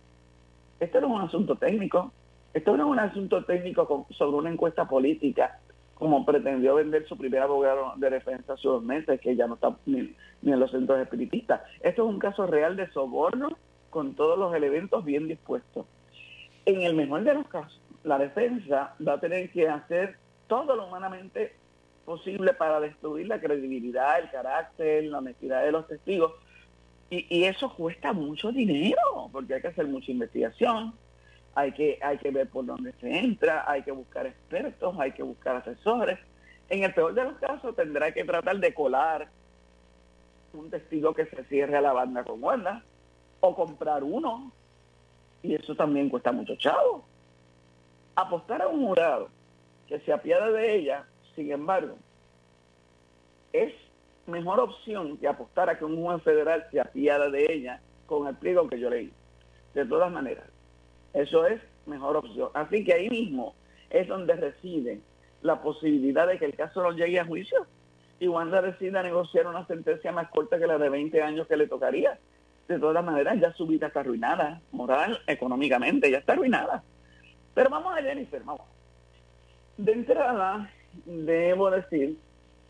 Esto 0.80 1.02
no 1.02 1.08
es 1.08 1.14
un 1.14 1.22
asunto 1.22 1.56
técnico, 1.56 2.12
esto 2.54 2.78
no 2.78 2.86
es 2.86 2.90
un 2.90 3.00
asunto 3.00 3.44
técnico 3.46 4.08
sobre 4.12 4.38
una 4.38 4.50
encuesta 4.50 4.88
política, 4.88 5.60
como 5.94 6.26
pretendió 6.26 6.76
vender 6.76 7.08
su 7.08 7.18
primer 7.18 7.42
abogado 7.42 7.94
de 7.98 8.10
defensa 8.10 8.54
hace 8.54 8.68
unos 8.68 8.84
meses, 8.84 9.20
que 9.20 9.36
ya 9.36 9.48
no 9.48 9.56
está 9.56 9.76
ni, 9.86 10.16
ni 10.42 10.52
en 10.54 10.60
los 10.60 10.72
centros 10.72 11.00
espiritistas. 11.00 11.62
Esto 11.82 12.04
es 12.04 12.10
un 12.10 12.20
caso 12.20 12.48
real 12.48 12.76
de 12.76 12.90
soborno 12.92 13.50
con 13.90 14.16
todos 14.16 14.38
los 14.38 14.54
elementos 14.56 15.04
bien 15.04 15.28
dispuestos. 15.28 15.86
En 16.66 16.82
el 16.84 16.96
mejor 16.96 17.24
de 17.24 17.34
los 17.34 17.48
casos, 17.48 17.82
la 18.04 18.18
defensa 18.18 18.96
va 19.06 19.14
a 19.14 19.20
tener 19.20 19.50
que 19.52 19.68
hacer 19.68 20.18
todo 20.48 20.76
lo 20.76 20.88
humanamente 20.88 21.54
posible 22.06 22.54
para 22.54 22.80
destruir 22.80 23.28
la 23.28 23.40
credibilidad, 23.40 24.20
el 24.20 24.32
carácter, 24.32 25.04
la 25.06 25.20
honestidad 25.20 25.64
de 25.64 25.72
los 25.72 25.88
testigos. 25.88 26.34
Y, 27.10 27.44
eso 27.44 27.74
cuesta 27.76 28.14
mucho 28.14 28.52
dinero, 28.52 29.30
porque 29.32 29.56
hay 29.56 29.62
que 29.62 29.70
hacer 29.70 29.88
mucha 29.88 30.12
investigación, 30.12 30.94
hay 31.56 31.72
que, 31.72 31.98
hay 32.02 32.18
que 32.20 32.30
ver 32.30 32.48
por 32.50 32.66
dónde 32.66 32.94
se 33.02 33.18
entra, 33.18 33.70
hay 33.70 33.82
que 33.82 33.92
buscar 33.92 34.28
expertos, 34.28 34.96
hay 35.00 35.12
que 35.14 35.24
buscar 35.24 35.56
asesores. 35.56 36.20
En 36.70 36.84
el 36.84 36.94
peor 36.94 37.16
de 37.16 37.24
los 37.24 37.38
casos 37.38 37.76
tendrá 37.76 38.12
que 38.14 38.24
tratar 38.24 38.60
de 38.60 38.74
colar 38.74 39.28
un 40.54 40.70
testigo 40.70 41.14
que 41.14 41.26
se 41.26 41.44
cierre 41.46 41.78
a 41.78 41.82
la 41.82 41.94
banda 41.94 42.24
con 42.24 42.44
Wanda, 42.44 42.84
o 43.40 43.56
comprar 43.56 44.04
uno, 44.04 44.52
y 45.42 45.56
eso 45.56 45.76
también 45.76 46.10
cuesta 46.10 46.32
mucho 46.32 46.56
chavo. 46.58 47.06
Apostar 48.16 48.62
a 48.62 48.68
un 48.68 48.86
jurado 48.86 49.30
que 49.88 50.00
se 50.02 50.14
apiada 50.14 50.52
de 50.52 50.76
ella, 50.76 51.06
sin 51.36 51.52
embargo, 51.52 51.96
es 53.52 53.74
mejor 54.30 54.60
opción 54.60 55.18
que 55.18 55.28
apostar 55.28 55.70
a 55.70 55.78
que 55.78 55.86
un 55.86 56.02
juez 56.02 56.22
federal 56.24 56.66
se 56.72 56.80
apiada 56.80 57.30
de 57.30 57.52
ella 57.52 57.82
con 58.06 58.28
el 58.28 58.36
pliego 58.36 58.68
que 58.68 58.80
yo 58.80 58.90
leí. 58.90 59.12
De 59.74 59.86
todas 59.86 60.12
maneras, 60.12 60.46
eso 61.14 61.46
es 61.46 61.62
mejor 61.86 62.18
opción. 62.18 62.50
Así 62.54 62.84
que 62.84 62.94
ahí 62.94 63.10
mismo 63.10 63.54
es 63.90 64.08
donde 64.08 64.34
reside 64.34 65.02
la 65.42 65.62
posibilidad 65.62 66.28
de 66.28 66.38
que 66.38 66.46
el 66.46 66.56
caso 66.56 66.82
no 66.82 66.92
llegue 66.92 67.20
a 67.20 67.26
juicio 67.26 67.66
y 68.20 68.28
Wanda 68.28 68.62
decida 68.62 69.02
negociar 69.02 69.48
una 69.48 69.66
sentencia 69.66 70.12
más 70.12 70.30
corta 70.30 70.60
que 70.60 70.68
la 70.68 70.78
de 70.78 70.90
20 70.90 71.22
años 71.22 71.48
que 71.48 71.56
le 71.56 71.68
tocaría. 71.68 72.20
De 72.68 72.78
todas 72.78 73.04
maneras, 73.04 73.40
ya 73.40 73.52
su 73.54 73.66
vida 73.66 73.88
está 73.88 74.02
arruinada, 74.02 74.62
moral, 74.72 75.20
económicamente, 75.26 76.12
ya 76.12 76.20
está 76.20 76.34
arruinada. 76.34 76.84
Pero 77.56 77.70
vamos 77.70 77.98
a 77.98 78.02
Jennifer, 78.02 78.44
vamos. 78.44 78.68
De 79.78 79.94
entrada, 79.94 80.70
debo 81.06 81.72
decir 81.72 82.18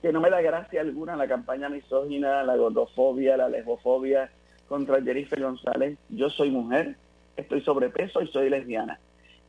que 0.02 0.14
no 0.14 0.22
me 0.22 0.30
da 0.30 0.42
gracia 0.42 0.82
alguna 0.82 1.16
la 1.16 1.28
campaña 1.28 1.70
misógina, 1.70 2.44
la 2.44 2.56
gordofobia, 2.56 3.36
la 3.36 3.50
lesbofobia 3.50 4.32
contra 4.68 5.02
Jennifer 5.02 5.42
González. 5.42 5.98
Yo 6.10 6.30
soy 6.30 6.52
mujer, 6.52 6.96
estoy 7.36 7.62
sobrepeso 7.62 8.22
y 8.22 8.28
soy 8.28 8.50
lesbiana. 8.50 9.00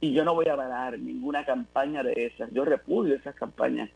Y 0.00 0.12
yo 0.12 0.24
no 0.24 0.34
voy 0.34 0.46
a 0.46 0.54
avalar 0.54 0.98
ninguna 0.98 1.44
campaña 1.44 2.02
de 2.02 2.26
esas. 2.26 2.50
Yo 2.52 2.64
repudio 2.64 3.14
esas 3.14 3.34
campañas. 3.34 3.90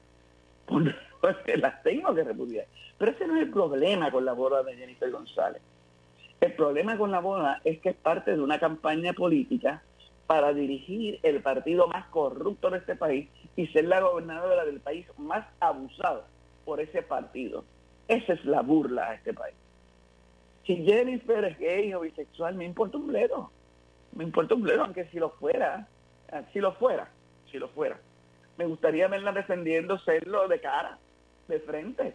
Porque 1.21 1.57
las 1.57 1.83
tengo 1.83 2.15
que 2.15 2.23
repudiar. 2.23 2.67
Pero 2.99 3.11
ese 3.11 3.27
no 3.27 3.37
es 3.37 3.43
el 3.43 3.51
problema 3.51 4.11
con 4.11 4.25
la 4.25 4.33
boda 4.33 4.63
de 4.63 4.77
Jennifer 4.77 5.11
González. 5.11 5.63
El 6.41 6.53
problema 6.53 6.97
con 6.99 7.11
la 7.11 7.21
boda 7.21 7.61
es 7.65 7.81
que 7.81 7.91
es 7.91 7.97
parte 7.97 8.33
de 8.33 8.41
una 8.41 8.61
campaña 8.61 9.13
política 9.15 9.83
para 10.27 10.53
dirigir 10.53 11.19
el 11.23 11.43
partido 11.43 11.89
más 11.89 12.07
corrupto 12.09 12.71
de 12.71 12.79
este 12.79 12.97
país 12.97 13.29
y 13.57 13.67
ser 13.69 13.87
la 13.87 14.01
gobernadora 14.01 14.65
del 14.65 14.81
país 14.81 15.07
más 15.17 15.47
abusado 15.61 16.25
por 16.65 16.81
ese 16.81 17.03
partido. 17.03 17.65
Esa 18.09 18.35
es 18.35 18.45
la 18.45 18.63
burla 18.63 19.11
a 19.11 19.15
este 19.15 19.33
país. 19.33 19.55
Si 20.67 20.77
Jennifer 20.85 21.45
es 21.45 21.59
gay 21.59 21.93
o 21.95 22.01
bisexual, 22.01 22.55
me 22.55 22.65
importa 22.65 22.97
un 22.97 23.07
bledo. 23.09 23.51
Me 24.13 24.25
importa 24.25 24.55
un 24.55 24.63
bledo, 24.63 24.85
aunque 24.85 25.05
si 25.07 25.19
lo 25.19 25.31
fuera, 25.31 25.87
eh, 26.33 26.43
si 26.53 26.61
lo 26.61 26.73
fuera, 26.73 27.09
si 27.51 27.59
lo 27.59 27.69
fuera. 27.69 27.99
Me 28.57 28.67
gustaría 28.67 29.09
verla 29.09 29.33
defendiendo 29.33 29.99
serlo 29.99 30.49
de 30.49 30.61
cara, 30.61 30.99
de 31.49 31.61
frente. 31.61 32.15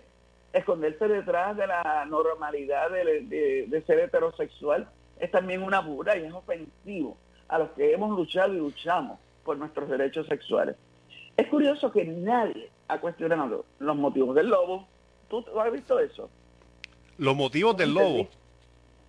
Esconderse 0.53 1.07
detrás 1.07 1.55
de 1.57 1.67
la 1.67 2.05
normalidad 2.09 2.89
de- 2.89 3.65
de 3.67 3.81
ser 3.83 3.99
heterosexual 3.99 4.87
es 5.19 5.29
también 5.29 5.61
una 5.61 5.81
burla 5.81 6.17
y 6.17 6.23
es 6.25 6.33
ofensivo 6.33 7.17
a 7.49 7.59
los 7.59 7.69
que 7.71 7.93
hemos 7.93 8.09
luchado 8.17 8.53
y 8.53 8.57
luchamos 8.57 9.19
por 9.43 9.57
nuestros 9.57 9.89
derechos 9.89 10.25
sexuales. 10.27 10.75
Es 11.37 11.47
curioso 11.47 11.91
que 11.91 12.05
nadie 12.05 12.69
ha 12.89 12.99
cuestionado 12.99 13.65
los 13.79 13.95
motivos 13.95 14.35
del 14.35 14.49
lobo. 14.49 14.87
¿Tú, 15.29 15.43
tú 15.43 15.59
has 15.59 15.71
visto 15.71 15.99
eso? 15.99 16.29
Los 17.17 17.35
motivos 17.35 17.77
del 17.77 17.93
lobo. 17.93 18.27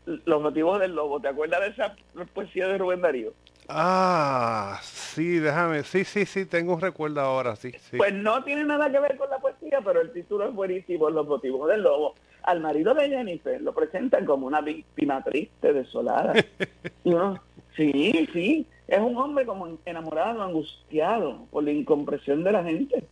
Los 0.06 0.42
motivos 0.42 0.78
del 0.78 0.94
lobo. 0.94 1.18
¿Te 1.18 1.28
acuerdas 1.28 1.60
de 1.60 1.68
esa 1.68 1.96
poesía 2.34 2.68
de 2.68 2.78
Rubén 2.78 3.00
Darío? 3.00 3.32
Ah, 3.68 4.78
sí, 4.82 5.38
déjame. 5.38 5.82
Sí, 5.82 6.04
sí, 6.04 6.26
sí, 6.26 6.44
tengo 6.44 6.74
un 6.74 6.80
recuerdo 6.80 7.20
ahora, 7.20 7.56
sí, 7.56 7.72
sí. 7.90 7.96
Pues 7.96 8.12
no 8.12 8.44
tiene 8.44 8.64
nada 8.64 8.90
que 8.90 9.00
ver 9.00 9.16
con 9.16 9.30
la 9.30 9.38
poesía, 9.38 9.80
pero 9.82 10.00
el 10.02 10.12
título 10.12 10.48
es 10.48 10.54
buenísimo, 10.54 11.08
Los 11.08 11.26
motivos 11.26 11.68
del 11.68 11.82
lobo. 11.82 12.14
Al 12.42 12.60
marido 12.60 12.94
de 12.94 13.08
Jennifer 13.08 13.60
lo 13.62 13.72
presentan 13.72 14.26
como 14.26 14.46
una 14.46 14.60
víctima 14.60 15.22
triste, 15.24 15.72
desolada. 15.72 16.34
Y 17.04 17.14
uno, 17.14 17.40
sí, 17.76 18.28
sí, 18.32 18.66
es 18.88 18.98
un 18.98 19.16
hombre 19.16 19.46
como 19.46 19.78
enamorado, 19.86 20.42
angustiado 20.42 21.46
por 21.50 21.64
la 21.64 21.72
incompresión 21.72 22.44
de 22.44 22.52
la 22.52 22.62
gente. 22.62 23.04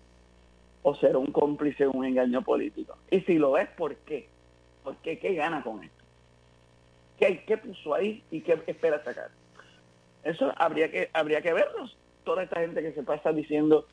O 0.89 0.95
será 0.95 1.19
un 1.19 1.33
cómplice 1.33 1.85
en 1.85 1.91
un 1.95 2.07
engaño 2.07 2.41
político. 2.41 2.97
Y 3.11 3.21
si 3.21 3.35
lo 3.35 3.59
es, 3.59 3.69
¿por 3.77 3.95
qué? 3.97 4.27
¿Por 4.83 4.97
qué? 4.97 5.19
¿Qué 5.19 5.35
gana 5.35 5.63
con 5.63 5.85
esto? 5.85 6.05
¿Qué, 7.19 7.45
qué 7.45 7.59
puso 7.59 7.93
ahí 7.93 8.25
y 8.31 8.41
qué 8.41 8.59
espera 8.67 9.05
sacar? 9.05 9.29
Eso 10.25 10.51
habría 10.57 10.91
que 10.91 11.11
habría 11.13 11.43
que 11.43 11.53
verlos. 11.53 11.95
Toda 12.25 12.43
esta 12.43 12.61
gente 12.61 12.81
que 12.81 12.93
se 12.93 13.03
pasa 13.03 13.35
diciendo 13.35 13.87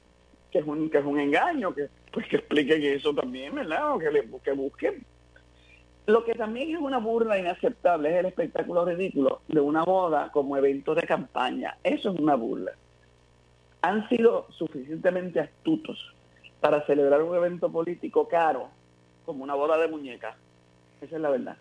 que 0.51 0.59
es 0.59 0.65
un 0.65 0.89
que 0.89 0.99
es 0.99 1.03
un 1.03 1.19
engaño, 1.19 1.75
que 1.75 1.89
pues 2.13 2.29
que 2.29 2.37
expliquen 2.37 2.81
eso 2.81 3.13
también, 3.13 3.53
¿verdad? 3.53 3.93
O 3.93 3.99
que, 3.99 4.09
le, 4.09 4.29
que 4.41 4.53
busquen. 4.53 5.05
Lo 6.05 6.23
que 6.23 6.33
también 6.33 6.77
es 6.77 6.79
una 6.79 6.99
burla 6.99 7.37
inaceptable 7.37 8.09
es 8.09 8.19
el 8.19 8.27
espectáculo 8.27 8.85
ridículo 8.85 9.41
de 9.49 9.59
una 9.59 9.83
boda 9.83 10.31
como 10.31 10.55
evento 10.55 10.95
de 10.95 11.03
campaña. 11.03 11.77
Eso 11.83 12.13
es 12.13 12.19
una 12.21 12.35
burla. 12.35 12.71
Han 13.81 14.07
sido 14.07 14.47
suficientemente 14.51 15.41
astutos 15.41 16.14
para 16.65 16.83
celebrar 16.87 17.21
un 17.21 17.35
evento 17.35 17.71
político 17.71 18.27
caro 18.27 18.69
como 19.23 19.43
una 19.43 19.53
boda 19.53 19.77
de 19.77 19.87
muñecas 19.87 20.35
Esa 20.99 21.15
es 21.15 21.21
la 21.21 21.29
verdad. 21.29 21.57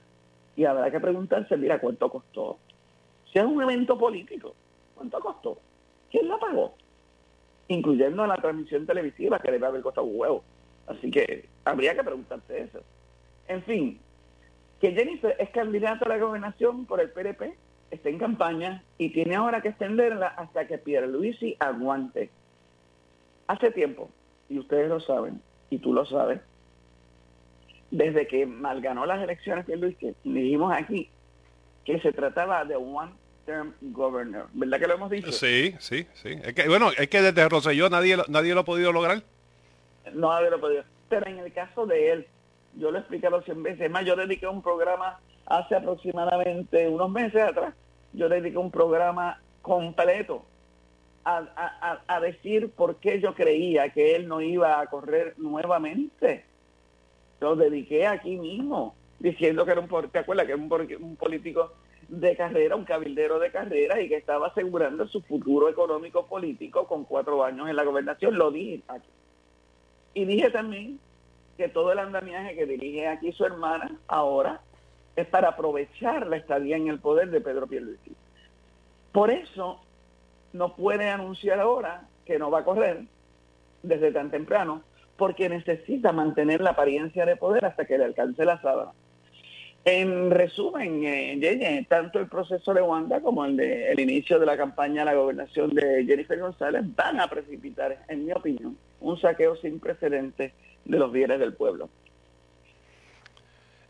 Y 0.57 0.65
habrá 0.65 0.91
que 0.91 0.99
preguntarse, 0.99 1.59
mira, 1.59 1.79
¿cuánto 1.79 2.09
costó? 2.09 2.57
Si 3.31 3.39
es 3.39 3.45
un 3.45 3.61
evento 3.61 3.99
político, 3.99 4.55
¿cuánto 4.95 5.21
costó? 5.21 5.59
¿Quién 6.11 6.27
la 6.27 6.39
pagó? 6.39 6.75
Incluyendo 7.69 8.27
la 8.27 8.37
transmisión 8.37 8.87
televisiva 8.87 9.39
que 9.41 9.53
debe 9.53 9.67
haber 9.67 9.83
costado 9.83 10.07
un 10.07 10.19
huevo. 10.19 10.43
Así 10.87 11.11
que 11.11 11.51
habría 11.67 11.95
que 11.95 12.03
preguntarse 12.03 12.63
eso. 12.63 12.81
En 13.47 13.63
fin, 13.65 14.01
que 14.81 14.93
Jennifer 14.93 15.37
es 15.39 15.51
candidata 15.51 16.07
a 16.07 16.09
la 16.09 16.17
gobernación 16.17 16.87
por 16.87 17.03
el 17.03 17.11
PRP, 17.11 17.55
está 17.91 18.09
en 18.09 18.19
campaña 18.19 18.83
y 18.97 19.11
tiene 19.11 19.35
ahora 19.35 19.61
que 19.61 19.69
extenderla 19.69 20.29
hasta 20.29 20.67
que 20.67 20.79
Pierluisi 20.79 21.57
aguante. 21.61 22.31
Hace 23.47 23.71
tiempo, 23.71 24.09
y 24.49 24.59
ustedes 24.59 24.89
lo 24.89 25.01
saben, 25.01 25.41
y 25.71 25.79
tú 25.79 25.93
lo 25.93 26.05
sabes, 26.07 26.41
desde 27.91 28.27
que 28.27 28.47
mal 28.47 28.81
ganó 28.81 29.07
las 29.07 29.23
elecciones 29.23 29.65
Pierluisi, 29.65 30.15
dijimos 30.25 30.73
aquí 30.75 31.09
que 31.85 32.01
se 32.01 32.13
trataba 32.13 32.65
de 32.65 32.77
one 32.77 33.13
term 33.47 33.75
governor, 33.81 34.49
¿verdad 34.55 34.81
que 34.81 34.87
lo 34.87 34.95
hemos 34.95 35.11
dicho? 35.11 35.31
Sí, 35.33 35.75
sí, 35.79 36.07
sí. 36.15 36.39
Es 36.43 36.55
que, 36.55 36.67
bueno, 36.69 36.91
es 36.97 37.09
que 37.09 37.21
desde 37.21 37.49
Rosselló 37.49 37.91
nadie, 37.91 38.17
nadie 38.29 38.55
lo 38.55 38.61
ha 38.61 38.65
podido 38.65 38.91
lograr. 38.91 39.23
No 40.13 40.31
nadie 40.31 40.51
lo 40.51 40.57
ha 40.57 40.61
podido. 40.61 40.85
Pero 41.09 41.27
en 41.27 41.39
el 41.39 41.53
caso 41.53 41.87
de 41.87 42.13
él, 42.13 42.27
yo 42.77 42.91
lo 42.91 42.99
he 42.99 43.01
explicado 43.01 43.43
cien 43.43 43.63
veces, 43.63 43.91
más 43.91 44.05
yo 44.05 44.17
dediqué 44.17 44.47
un 44.47 44.63
programa 44.63 45.21
hace 45.47 45.77
aproximadamente 45.77 46.89
unos 46.89 47.11
meses 47.11 47.43
atrás, 47.43 47.75
yo 48.15 48.29
dediqué 48.29 48.57
un 48.57 48.71
programa 48.71 49.41
completo 49.61 50.45
a, 51.25 52.21
decir 52.21 52.71
por 52.71 52.97
qué 52.97 53.21
yo 53.21 53.35
creía 53.35 53.89
que 53.91 54.15
él 54.15 54.29
no 54.29 54.41
iba 54.41 54.81
a 54.81 54.87
correr 54.87 55.35
nuevamente. 55.39 56.45
Lo 57.41 57.57
dediqué 57.57 58.07
aquí 58.07 58.37
mismo, 58.37 58.95
diciendo 59.19 59.65
que 59.65 59.73
era 59.73 59.81
un, 59.81 59.89
¿te 60.11 60.19
acuerdas? 60.19 60.47
Que 60.47 60.53
era 60.53 60.63
un, 60.63 61.17
político 61.17 61.73
de 62.09 62.37
carrera, 62.37 62.77
un 62.77 62.85
cabildero 62.85 63.39
de 63.39 63.51
carrera 63.51 64.01
y 64.01 64.09
que 64.09 64.17
estaba 64.17 64.49
asegurando 64.49 65.09
su 65.09 65.23
futuro 65.23 65.69
económico 65.69 66.27
político 66.27 66.87
con 66.87 67.05
cuatro 67.05 67.43
años 67.43 67.69
en 67.69 67.77
la 67.77 67.85
gobernación. 67.85 68.37
Lo 68.37 68.51
dije 68.51 68.83
aquí. 68.89 69.09
Y 70.15 70.25
dije 70.27 70.51
también 70.51 71.01
que 71.57 71.69
todo 71.69 71.93
el 71.93 71.99
andamiaje 71.99 72.55
que 72.55 72.67
dirige 72.67 73.09
aquí 73.09 73.33
su 73.33 73.45
hermana 73.45 73.97
ahora 74.07 74.61
es 75.17 75.27
para 75.27 75.51
aprovechar 75.51 76.27
la 76.27 76.37
estadía 76.37 76.77
en 76.77 76.89
el 76.89 76.99
poder 76.99 77.31
de 77.31 77.41
Pedro 77.41 77.67
Pierluisi. 77.67 78.13
Por 79.13 79.31
eso 79.31 79.81
no 80.55 80.75
puede 80.75 81.11
anunciar 81.11 81.61
ahora 81.61 82.05
que 82.25 82.39
no 82.39 82.51
va 82.51 82.61
a 82.61 82.65
correr 82.65 83.03
desde 83.83 84.13
tan 84.13 84.31
temprano, 84.31 84.83
porque 85.19 85.49
necesita 85.49 86.13
mantener 86.13 86.63
la 86.63 86.71
apariencia 86.71 87.27
de 87.27 87.37
poder 87.37 87.67
hasta 87.67 87.85
que 87.85 87.99
le 87.99 88.05
alcance 88.05 88.45
la 88.45 88.61
sábana. 88.63 88.93
En 89.85 90.31
resumen, 90.31 91.03
eh, 91.05 91.87
tanto 91.91 92.19
el 92.19 92.29
proceso 92.29 92.73
de 92.73 92.81
Wanda 92.81 93.21
como 93.21 93.45
el 93.45 93.57
de 93.57 93.93
el 93.93 94.01
inicio 94.01 94.39
de 94.39 94.47
la 94.47 94.57
campaña 94.57 95.03
a 95.03 95.05
la 95.05 95.15
gobernación 95.15 95.75
de 95.75 96.05
Jennifer 96.07 96.39
González 96.39 96.83
van 96.97 97.21
a 97.21 97.29
precipitar, 97.29 97.99
en 98.09 98.25
mi 98.25 98.33
opinión, 98.33 98.79
un 99.01 99.21
saqueo 99.21 99.57
sin 99.57 99.81
precedentes 99.81 100.53
de 100.87 100.99
los 100.99 101.13
bienes 101.13 101.39
del 101.39 101.53
pueblo. 101.53 101.91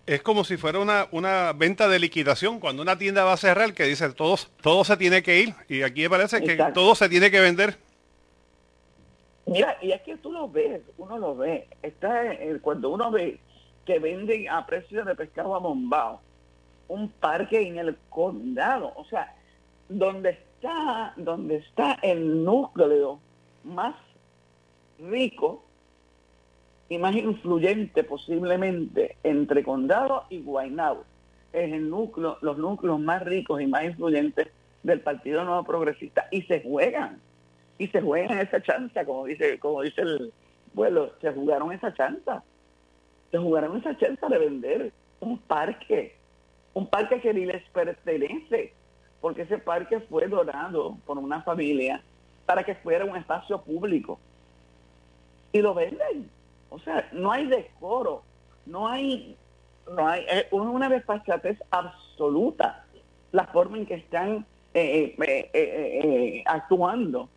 Es 0.07 0.23
como 0.23 0.45
si 0.45 0.57
fuera 0.57 0.81
una, 0.81 1.09
una 1.12 1.53
venta 1.55 1.88
de 1.88 1.99
liquidación, 1.99 2.61
cuando 2.61 2.83
una 2.83 2.99
tienda 2.99 3.25
va 3.25 3.33
a 3.33 3.38
cerrar 3.38 3.73
que 3.73 3.85
dice 3.85 4.12
todo, 4.12 4.37
todo 4.61 4.85
se 4.85 4.97
tiene 4.99 5.23
que 5.23 5.40
ir 5.40 5.55
y 5.69 5.83
aquí 5.83 6.03
me 6.03 6.11
parece 6.11 6.43
que 6.43 6.57
todo 6.75 6.95
se 6.95 7.09
tiene 7.09 7.31
que 7.31 7.40
vender. 7.40 7.79
Mira, 9.47 9.77
y 9.81 9.93
es 9.93 10.03
que 10.03 10.17
tú 10.17 10.33
lo 10.33 10.49
ves, 10.49 10.83
uno 10.99 11.19
lo 11.19 11.37
ve. 11.37 11.69
Está 11.83 12.23
cuando 12.61 12.90
uno 12.90 13.11
ve 13.11 13.38
que 13.85 13.99
venden 13.99 14.49
a 14.49 14.67
precio 14.67 15.05
de 15.05 15.14
pescado 15.14 15.55
abombado 15.55 16.21
un 16.88 17.09
parque 17.09 17.61
en 17.61 17.79
el 17.79 17.97
condado, 18.09 18.93
o 18.97 19.05
sea, 19.07 19.35
donde 19.88 20.31
está, 20.31 21.14
donde 21.17 21.57
está 21.57 21.99
el 22.03 22.45
núcleo 22.45 23.21
más 23.64 23.95
rico 24.99 25.63
y 26.88 26.99
más 26.99 27.14
influyente 27.14 28.05
posiblemente 28.05 29.16
entre 29.23 29.62
Condado 29.62 30.25
y 30.29 30.40
Guaynabo. 30.42 31.05
Es 31.53 31.73
el 31.73 31.88
núcleo, 31.88 32.38
los 32.40 32.59
núcleos 32.59 33.01
más 33.01 33.23
ricos 33.25 33.61
y 33.61 33.66
más 33.66 33.85
influyentes 33.85 34.49
del 34.83 35.01
Partido 35.01 35.44
Nuevo 35.44 35.64
Progresista. 35.64 36.27
Y 36.31 36.42
se 36.42 36.62
juegan 36.62 37.20
y 37.79 37.88
se 37.88 38.01
juegan 38.01 38.38
esa 38.38 38.62
chanza, 38.62 39.05
como 39.05 39.25
dice, 39.25 39.59
como 39.59 39.83
dice 39.83 40.03
el 40.03 40.33
vuelo, 40.75 41.12
se 41.20 41.33
jugaron 41.33 41.73
esa 41.73 41.92
chanza, 41.94 42.42
se 43.31 43.38
jugaron 43.38 43.77
esa 43.79 43.97
chanza 43.97 44.29
de 44.29 44.38
vender 44.38 44.92
un 45.20 45.38
parque, 45.38 46.14
un 46.75 46.87
parque 46.87 47.20
que 47.20 47.35
ni 47.35 47.47
les 47.47 47.62
pertenece, 47.70 48.73
porque 49.20 49.42
ese 49.42 49.59
parque 49.59 50.01
fue 50.01 50.29
donado 50.29 50.99
por 51.07 51.18
una 51.18 51.42
familia 51.42 52.03
para 52.47 52.62
que 52.62 52.75
fuera 52.75 53.05
un 53.05 53.16
espacio 53.16 53.61
público. 53.62 54.18
Y 55.53 55.61
lo 55.61 55.73
venden 55.73 56.29
o 56.75 56.79
sea, 56.81 57.09
no 57.13 57.31
hay 57.31 57.47
decoro, 57.47 58.25
no 58.67 58.89
hay, 58.89 59.37
no 59.93 60.09
hay, 60.09 60.27
es 60.29 60.47
una 60.51 60.89
desfachatez 60.89 61.57
absoluta 61.71 62.85
la 63.31 63.47
forma 63.47 63.79
en 63.79 63.87
que 63.87 63.95
están 63.95 64.45
eh, 64.75 65.15
eh, 65.17 65.51
eh, 65.53 66.43
actuando 66.47 67.29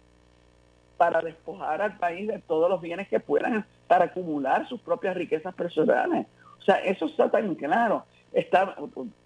para 0.98 1.22
despojar 1.22 1.84
al 1.84 1.98
país 1.98 2.28
de 2.28 2.40
todos 2.40 2.68
los 2.68 2.82
bienes 2.82 3.08
que 3.10 3.20
puedan 3.20 3.64
para 3.86 4.06
acumular 4.06 4.68
sus 4.68 4.82
propias 4.82 5.16
riquezas 5.16 5.54
personales. 5.54 6.26
O 6.60 6.64
sea, 6.64 6.78
eso 6.78 7.06
está 7.06 7.30
tan 7.30 7.54
claro. 7.54 8.06
Está, 8.34 8.76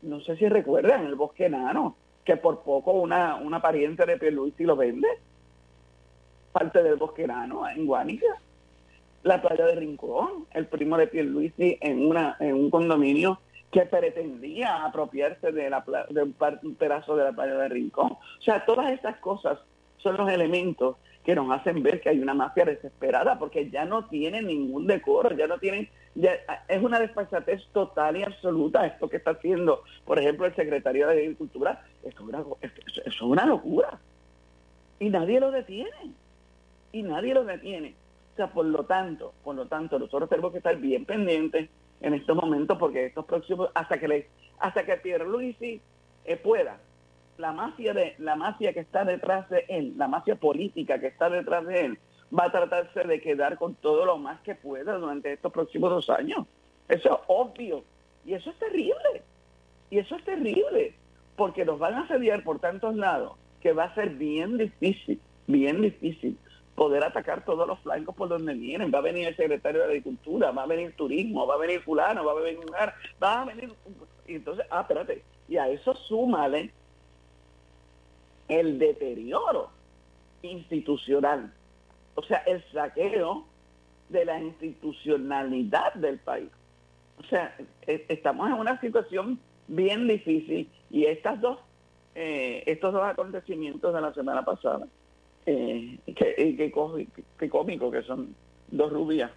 no 0.02 0.20
sé 0.20 0.36
si 0.36 0.50
recuerdan 0.50 1.06
el 1.06 1.16
bosque 1.16 1.46
enano, 1.46 1.96
que 2.26 2.36
por 2.36 2.64
poco 2.64 2.92
una, 2.92 3.36
una 3.36 3.62
pariente 3.62 4.06
de 4.06 4.18
Pierluisi 4.18 4.66
lo 4.66 4.76
vende. 4.76 5.08
Parte 6.52 6.84
del 6.84 6.98
bosque 6.98 7.24
enano 7.24 7.66
en 7.70 7.86
Guánica 7.86 8.28
la 9.24 9.42
playa 9.42 9.66
de 9.66 9.76
Rincón, 9.76 10.46
el 10.52 10.68
primo 10.68 10.98
de 10.98 11.08
Pierluisi 11.08 11.78
en, 11.82 12.06
una, 12.06 12.38
en 12.40 12.56
un 12.56 12.70
condominio 12.70 13.40
que 13.72 13.82
pretendía 13.82 14.84
apropiarse 14.84 15.52
de, 15.52 15.70
la, 15.70 15.84
de 16.10 16.24
un, 16.24 16.76
pedazo 16.76 17.16
de 17.16 17.24
la 17.26 17.32
playa 17.32 17.56
de 17.56 17.70
Rincón. 17.70 18.14
O 18.14 18.42
sea, 18.42 18.66
todas 18.66 18.92
estas 18.92 19.18
cosas 19.18 19.60
son 19.98 20.18
los 20.18 20.30
elementos 20.30 20.98
que 21.24 21.36
nos 21.36 21.52
hacen 21.52 21.84
ver 21.84 22.02
que 22.02 22.10
hay 22.10 22.20
una 22.20 22.34
mafia 22.34 22.66
desesperada 22.66 23.38
porque 23.38 23.70
ya 23.70 23.86
no 23.86 24.06
tiene 24.06 24.42
ningún 24.42 24.88
decoro, 24.88 25.36
ya 25.36 25.46
no 25.46 25.60
tienen, 25.60 25.88
ya, 26.16 26.32
es 26.68 26.82
una 26.82 27.00
despachatez 27.00 27.62
total 27.72 28.18
y 28.18 28.24
absoluta 28.24 28.88
esto 28.88 29.08
que 29.08 29.18
está 29.18 29.32
haciendo, 29.32 29.84
por 30.04 30.20
ejemplo, 30.20 30.48
el 30.48 30.56
secretario 30.56 31.08
de 31.08 31.14
Agricultura, 31.14 31.86
esto 32.04 32.28
es 33.06 33.22
una 33.22 33.46
locura. 33.46 34.00
Y 35.00 35.10
nadie 35.10 35.40
lo 35.40 35.52
detiene, 35.52 36.12
y 36.92 37.04
nadie 37.04 37.34
lo 37.34 37.44
detiene. 37.44 37.96
Por 38.54 38.66
lo 38.66 38.86
tanto, 38.86 39.34
por 39.44 39.56
lo 39.56 39.68
tanto, 39.68 40.00
nosotros 40.00 40.30
tenemos 40.30 40.52
que 40.52 40.60
estar 40.60 40.76
bien 40.78 41.06
pendientes 41.06 41.70
en 42.00 42.14
estos 42.14 42.36
momentos 42.36 42.78
porque 42.78 43.06
estos 43.06 43.26
próximos, 43.26 43.70
hasta 43.74 44.00
que 44.00 44.08
le, 44.08 44.28
hasta 44.60 44.86
que 44.86 45.00
eh, 46.26 46.38
pueda, 46.38 46.80
la 47.38 47.52
mafia 47.52 47.94
de, 47.94 48.16
la 48.20 48.36
mafia 48.36 48.74
que 48.74 48.80
está 48.80 49.06
detrás 49.06 49.50
de 49.50 49.66
él, 49.68 49.94
la 49.98 50.08
mafia 50.08 50.36
política 50.36 51.00
que 51.00 51.08
está 51.08 51.30
detrás 51.30 51.66
de 51.66 51.86
él, 51.86 52.00
va 52.38 52.46
a 52.46 52.52
tratarse 52.52 53.04
de 53.04 53.22
quedar 53.22 53.58
con 53.58 53.76
todo 53.76 54.06
lo 54.06 54.18
más 54.18 54.40
que 54.42 54.56
pueda 54.56 54.98
durante 54.98 55.34
estos 55.34 55.52
próximos 55.52 55.90
dos 55.90 56.10
años. 56.10 56.48
Eso 56.88 57.10
es 57.10 57.20
obvio. 57.28 57.84
Y 58.26 58.34
eso 58.34 58.50
es 58.50 58.58
terrible. 58.58 59.24
Y 59.90 60.00
eso 60.00 60.16
es 60.16 60.24
terrible. 60.24 60.96
Porque 61.36 61.66
nos 61.66 61.80
van 61.80 61.96
a 61.96 62.02
asediar 62.04 62.44
por 62.44 62.60
tantos 62.60 62.96
lados 62.96 63.34
que 63.62 63.74
va 63.74 63.86
a 63.86 63.96
ser 63.96 64.12
bien 64.12 64.58
difícil, 64.58 65.20
bien 65.48 65.82
difícil 65.82 66.38
poder 66.76 67.04
atacar 67.04 67.44
todos 67.46 67.68
los 67.68 67.80
flancos 67.80 68.16
por 68.16 68.30
donde 68.30 68.54
vienen. 68.54 68.92
Va 68.94 69.00
a 69.00 69.02
venir 69.02 69.28
el 69.28 69.36
secretario 69.36 69.82
de 69.82 69.88
Agricultura, 69.88 70.52
va 70.52 70.64
a 70.64 70.68
venir 70.68 70.96
turismo, 70.96 71.46
va 71.46 71.56
a 71.56 71.60
venir 71.60 71.82
fulano, 71.82 72.26
va 72.26 72.32
a 72.32 72.36
venir 72.36 72.60
va 73.22 73.42
a 73.42 73.46
venir... 73.46 73.74
Y 74.28 74.36
entonces, 74.36 74.66
ah, 74.70 74.82
espérate, 74.82 75.24
y 75.48 75.58
a 75.58 75.68
eso 75.68 75.94
súmale 75.96 76.72
el 78.48 78.80
deterioro 78.80 79.70
institucional, 80.42 81.54
o 82.16 82.24
sea, 82.24 82.38
el 82.40 82.64
saqueo 82.72 83.46
de 84.10 84.26
la 84.26 84.40
institucionalidad 84.40 85.94
del 85.94 86.20
país. 86.20 86.50
O 87.20 87.24
sea, 87.24 87.56
e, 87.86 88.06
estamos 88.10 88.48
en 88.48 88.54
una 88.54 88.80
situación 88.80 89.40
bien 89.68 90.08
difícil 90.08 90.70
y 90.90 91.06
estas 91.06 91.40
dos, 91.40 91.60
eh, 92.16 92.64
estos 92.66 92.94
dos 92.94 93.04
acontecimientos 93.04 93.94
de 93.94 94.02
la 94.02 94.14
semana 94.14 94.44
pasada 94.44 94.88
eh, 95.46 95.98
qué, 96.06 96.72
cómico 97.50 97.92
que 97.92 98.04
son 98.04 98.36
dos 98.70 98.92
rubias 98.92 99.32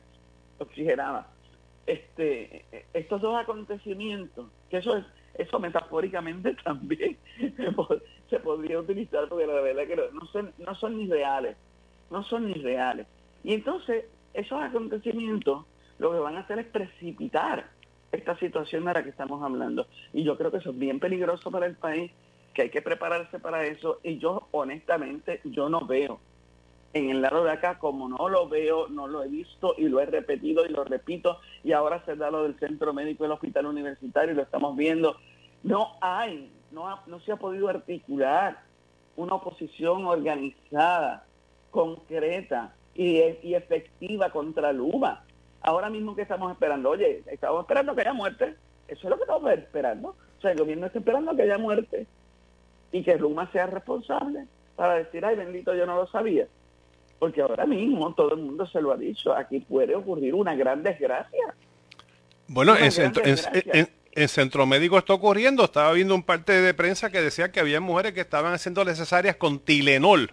oxigenadas. 0.59 1.27
Este, 1.87 2.65
estos 2.95 3.21
dos 3.21 3.37
acontecimientos, 3.37 4.47
que 4.71 4.79
eso 4.79 4.97
es, 4.97 5.05
eso 5.35 5.59
metafóricamente 5.59 6.55
también 6.65 7.17
se 8.31 8.41
podría 8.41 8.79
utilizar 8.79 9.29
porque 9.29 9.47
la 9.47 9.61
verdad 9.61 9.87
que 9.87 9.97
no 9.97 10.27
son, 10.27 10.53
no 10.59 10.75
son 10.75 10.97
ni 10.97 11.07
reales, 11.07 11.57
no 12.11 12.23
son 12.23 12.47
ni 12.47 12.55
reales. 12.55 13.07
Y 13.43 13.55
entonces 13.55 14.07
esos 14.33 14.63
acontecimientos 14.63 15.65
lo 15.99 16.13
que 16.13 16.19
van 16.19 16.37
a 16.37 16.41
hacer 16.41 16.59
es 16.59 16.67
precipitar 16.67 17.67
esta 18.13 18.37
situación 18.39 18.85
de 18.85 18.95
la 18.95 19.03
que 19.03 19.11
estamos 19.11 19.43
hablando. 19.43 19.87
Y 20.13 20.25
yo 20.25 20.37
creo 20.37 20.51
que 20.51 20.59
eso 20.59 20.71
es 20.71 20.79
bien 20.79 21.01
peligroso 21.01 21.51
para 21.51 21.67
el 21.67 21.77
país, 21.77 22.13
que 22.55 22.63
hay 22.63 22.71
que 22.71 22.81
prepararse 22.81 23.39
para 23.39 23.65
eso. 23.67 23.99
Y 24.03 24.19
yo 24.19 24.49
honestamente, 24.53 25.41
yo 25.45 25.69
no 25.69 25.85
veo 25.87 26.21
en 26.95 27.11
el 27.11 27.21
lado 27.21 27.45
de 27.45 27.51
acá, 27.51 27.79
como 27.79 28.09
no 28.09 28.29
lo 28.29 28.49
veo, 28.49 28.89
no 28.89 29.09
lo 29.09 29.25
he 29.25 29.29
visto 29.29 29.75
y 29.77 29.89
lo 29.89 30.01
he 30.01 30.07
repetido 30.07 30.65
y 30.65 30.69
lo 30.69 30.85
repito, 30.85 31.41
y 31.65 31.73
ahora 31.73 32.05
se 32.05 32.15
da 32.15 32.31
lo 32.31 32.45
del 32.45 32.59
centro 32.59 32.95
médico 32.95 33.25
del 33.25 33.33
hospital 33.33 33.67
universitario 33.67 34.33
y 34.33 34.37
lo 34.37 34.43
estamos 34.43 34.77
viendo. 34.77 35.17
No 35.65 35.97
hay, 36.01 36.53
no, 36.71 37.01
no 37.07 37.21
se 37.21 37.33
ha 37.33 37.37
podido 37.37 37.69
articular 37.69 38.63
una 39.17 39.35
oposición 39.35 40.07
organizada, 40.07 41.25
concreta 41.73 42.73
y, 42.95 43.19
y 43.43 43.55
efectiva 43.57 44.31
contra 44.31 44.73
Luma. 44.73 45.25
Ahora 45.63 45.91
mismo 45.91 46.15
que 46.15 46.23
estamos 46.23 46.53
esperando, 46.53 46.91
oye, 46.91 47.25
estamos 47.27 47.63
esperando 47.63 47.95
que 47.95 48.03
haya 48.03 48.13
muerte, 48.13 48.55
eso 48.87 49.01
es 49.03 49.11
lo 49.11 49.17
que 49.17 49.23
estamos 49.23 49.51
esperando. 49.51 50.09
O 50.11 50.41
sea, 50.41 50.53
el 50.53 50.59
gobierno 50.59 50.87
está 50.87 51.01
esperando 51.01 51.35
que 51.35 51.43
haya 51.43 51.59
muerte 51.59 52.07
y 52.93 53.03
que 53.03 53.17
Luma 53.17 53.51
sea 53.53 53.67
responsable 53.67 54.47
para 54.77 54.95
decir, 54.95 55.25
ay, 55.25 55.37
bendito, 55.37 55.75
yo 55.75 55.87
no 55.87 55.97
lo 55.97 56.07
sabía. 56.09 56.47
Porque 57.19 57.41
ahora 57.41 57.67
mismo 57.67 58.13
todo 58.15 58.35
el 58.35 58.41
mundo 58.41 58.67
se 58.67 58.81
lo 58.81 58.93
ha 58.93 58.97
dicho, 58.97 59.35
aquí 59.35 59.61
puede 59.61 59.95
ocurrir 59.95 60.35
una 60.35 60.55
gran 60.55 60.83
desgracia. 60.83 61.55
Bueno, 62.49 62.77
en 62.77 62.93
centro, 62.93 63.23
en, 63.25 64.29
Centro 64.29 64.67
Médico 64.67 64.99
está 64.99 65.15
ocurriendo, 65.15 65.65
estaba 65.65 65.93
viendo 65.93 66.15
un 66.15 66.23
parte 66.23 66.53
de 66.53 66.75
prensa 66.75 67.11
que 67.11 67.21
decía 67.21 67.51
que 67.51 67.61
había 67.61 67.81
mujeres 67.81 68.13
que 68.13 68.21
estaban 68.21 68.53
haciendo 68.53 68.85
necesarias 68.85 69.37
con 69.37 69.59
Tilenol. 69.59 70.31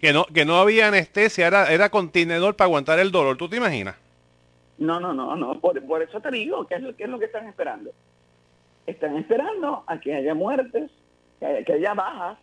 que, 0.00 0.12
no, 0.12 0.26
que 0.26 0.44
no 0.44 0.58
había 0.58 0.88
anestesia, 0.88 1.46
era, 1.46 1.72
era 1.72 1.90
con 1.90 2.10
Tilenol 2.10 2.54
para 2.54 2.66
aguantar 2.66 2.98
el 2.98 3.10
dolor, 3.10 3.36
¿tú 3.36 3.48
te 3.48 3.56
imaginas? 3.56 3.96
No, 4.78 5.00
no, 5.00 5.14
no, 5.14 5.34
no, 5.36 5.58
por, 5.58 6.02
eso 6.02 6.20
te 6.20 6.30
digo, 6.30 6.66
¿qué 6.66 6.74
es, 6.74 6.82
lo, 6.82 6.94
¿qué 6.94 7.04
es 7.04 7.08
lo 7.08 7.18
que 7.18 7.24
están 7.24 7.46
esperando? 7.48 7.90
Están 8.86 9.16
esperando 9.16 9.84
a 9.86 10.00
que 10.00 10.14
haya 10.14 10.34
muertes, 10.34 10.90
que 11.38 11.46
haya, 11.46 11.64
que 11.64 11.72
haya 11.74 11.94
bajas, 11.94 12.38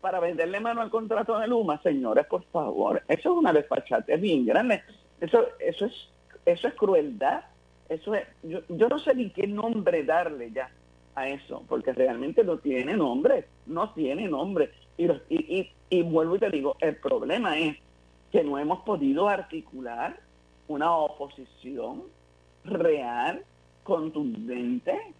para 0.00 0.20
venderle 0.20 0.60
mano 0.60 0.82
al 0.82 0.90
contrato 0.90 1.38
de 1.38 1.48
Luma, 1.48 1.80
señores, 1.82 2.26
por 2.26 2.44
favor, 2.44 3.02
eso 3.08 3.32
es 3.32 3.38
una 3.38 3.52
despachate 3.52 4.16
bien 4.16 4.46
grande. 4.46 4.82
Eso, 5.20 5.46
eso 5.58 5.86
es, 5.86 6.08
eso 6.44 6.68
es 6.68 6.74
crueldad. 6.74 7.44
Eso 7.88 8.14
es, 8.14 8.24
yo, 8.42 8.60
yo 8.68 8.88
no 8.88 8.98
sé 8.98 9.14
ni 9.14 9.30
qué 9.30 9.46
nombre 9.46 10.04
darle 10.04 10.50
ya 10.52 10.70
a 11.14 11.28
eso, 11.28 11.64
porque 11.68 11.92
realmente 11.92 12.44
no 12.44 12.58
tiene 12.58 12.96
nombre, 12.96 13.46
no 13.66 13.90
tiene 13.94 14.28
nombre. 14.28 14.70
Y, 14.96 15.10
y, 15.28 15.72
y, 15.90 16.02
vuelvo 16.02 16.36
y 16.36 16.38
te 16.38 16.50
digo, 16.50 16.76
el 16.80 16.96
problema 16.96 17.58
es 17.58 17.76
que 18.30 18.44
no 18.44 18.58
hemos 18.58 18.80
podido 18.80 19.28
articular 19.28 20.18
una 20.68 20.94
oposición 20.96 22.04
real, 22.64 23.44
contundente, 23.86 25.14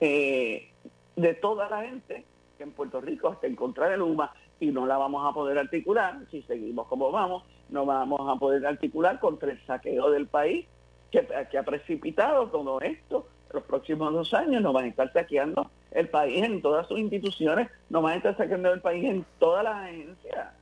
eh, 0.00 0.68
de 1.16 1.34
toda 1.34 1.68
la 1.68 1.82
gente 1.82 2.24
en 2.58 2.70
Puerto 2.72 3.00
Rico 3.00 3.32
está 3.32 3.46
en 3.46 3.56
contra 3.56 3.88
de 3.88 3.96
Luma 3.96 4.32
y 4.60 4.66
no 4.66 4.86
la 4.86 4.96
vamos 4.96 5.28
a 5.28 5.34
poder 5.34 5.58
articular, 5.58 6.18
si 6.30 6.42
seguimos 6.42 6.86
como 6.86 7.10
vamos, 7.10 7.42
no 7.70 7.84
vamos 7.84 8.20
a 8.28 8.38
poder 8.38 8.64
articular 8.66 9.18
contra 9.18 9.50
el 9.50 9.60
saqueo 9.66 10.10
del 10.10 10.26
país 10.26 10.66
que, 11.10 11.26
que 11.50 11.58
ha 11.58 11.64
precipitado 11.64 12.46
todo 12.48 12.80
esto. 12.80 13.26
Los 13.52 13.64
próximos 13.64 14.12
dos 14.12 14.32
años 14.32 14.62
nos 14.62 14.72
van 14.72 14.84
a 14.84 14.88
estar 14.88 15.12
saqueando 15.12 15.70
el 15.90 16.08
país 16.08 16.44
en 16.44 16.62
todas 16.62 16.86
sus 16.86 16.98
instituciones, 16.98 17.68
nos 17.90 18.02
van 18.02 18.12
a 18.12 18.16
estar 18.16 18.36
saqueando 18.36 18.72
el 18.72 18.80
país 18.80 19.04
en 19.04 19.26
todas 19.38 19.64
las 19.64 19.74
agencias. 19.74 20.61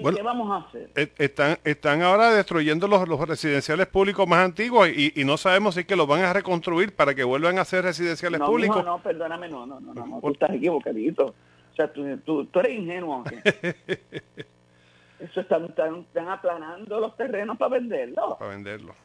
¿Y 0.00 0.14
qué 0.14 0.22
vamos 0.22 0.50
a 0.50 0.66
hacer? 0.66 0.90
Eh, 0.96 1.12
están, 1.18 1.58
están 1.64 2.02
ahora 2.02 2.30
destruyendo 2.30 2.88
los, 2.88 3.06
los 3.08 3.20
residenciales 3.28 3.86
públicos 3.86 4.26
más 4.26 4.44
antiguos 4.44 4.88
y, 4.88 5.12
y, 5.14 5.24
no 5.24 5.36
sabemos 5.36 5.74
si 5.74 5.80
es 5.80 5.86
que 5.86 5.96
los 5.96 6.06
van 6.06 6.22
a 6.22 6.32
reconstruir 6.32 6.94
para 6.94 7.14
que 7.14 7.24
vuelvan 7.24 7.58
a 7.58 7.64
ser 7.64 7.84
residenciales 7.84 8.40
públicos. 8.40 8.84
No, 8.84 8.96
no, 8.96 9.02
perdóname, 9.02 9.48
no, 9.48 9.66
no, 9.66 9.80
no, 9.80 9.92
no, 9.92 10.20
tú 10.20 10.30
estás 10.30 10.50
equivocadito. 10.50 11.34
O 11.72 11.76
sea, 11.76 11.92
tú, 11.92 12.46
tú, 12.46 12.60
eres 12.60 12.78
ingenuo. 12.78 13.24
Eso 15.20 15.40
están, 15.40 15.66
están, 15.66 16.28
aplanando 16.28 16.98
los 16.98 17.14
terrenos 17.16 17.58
para 17.58 17.78
venderlos. 17.78 18.38
Para 18.38 18.50
venderlos. 18.52 18.96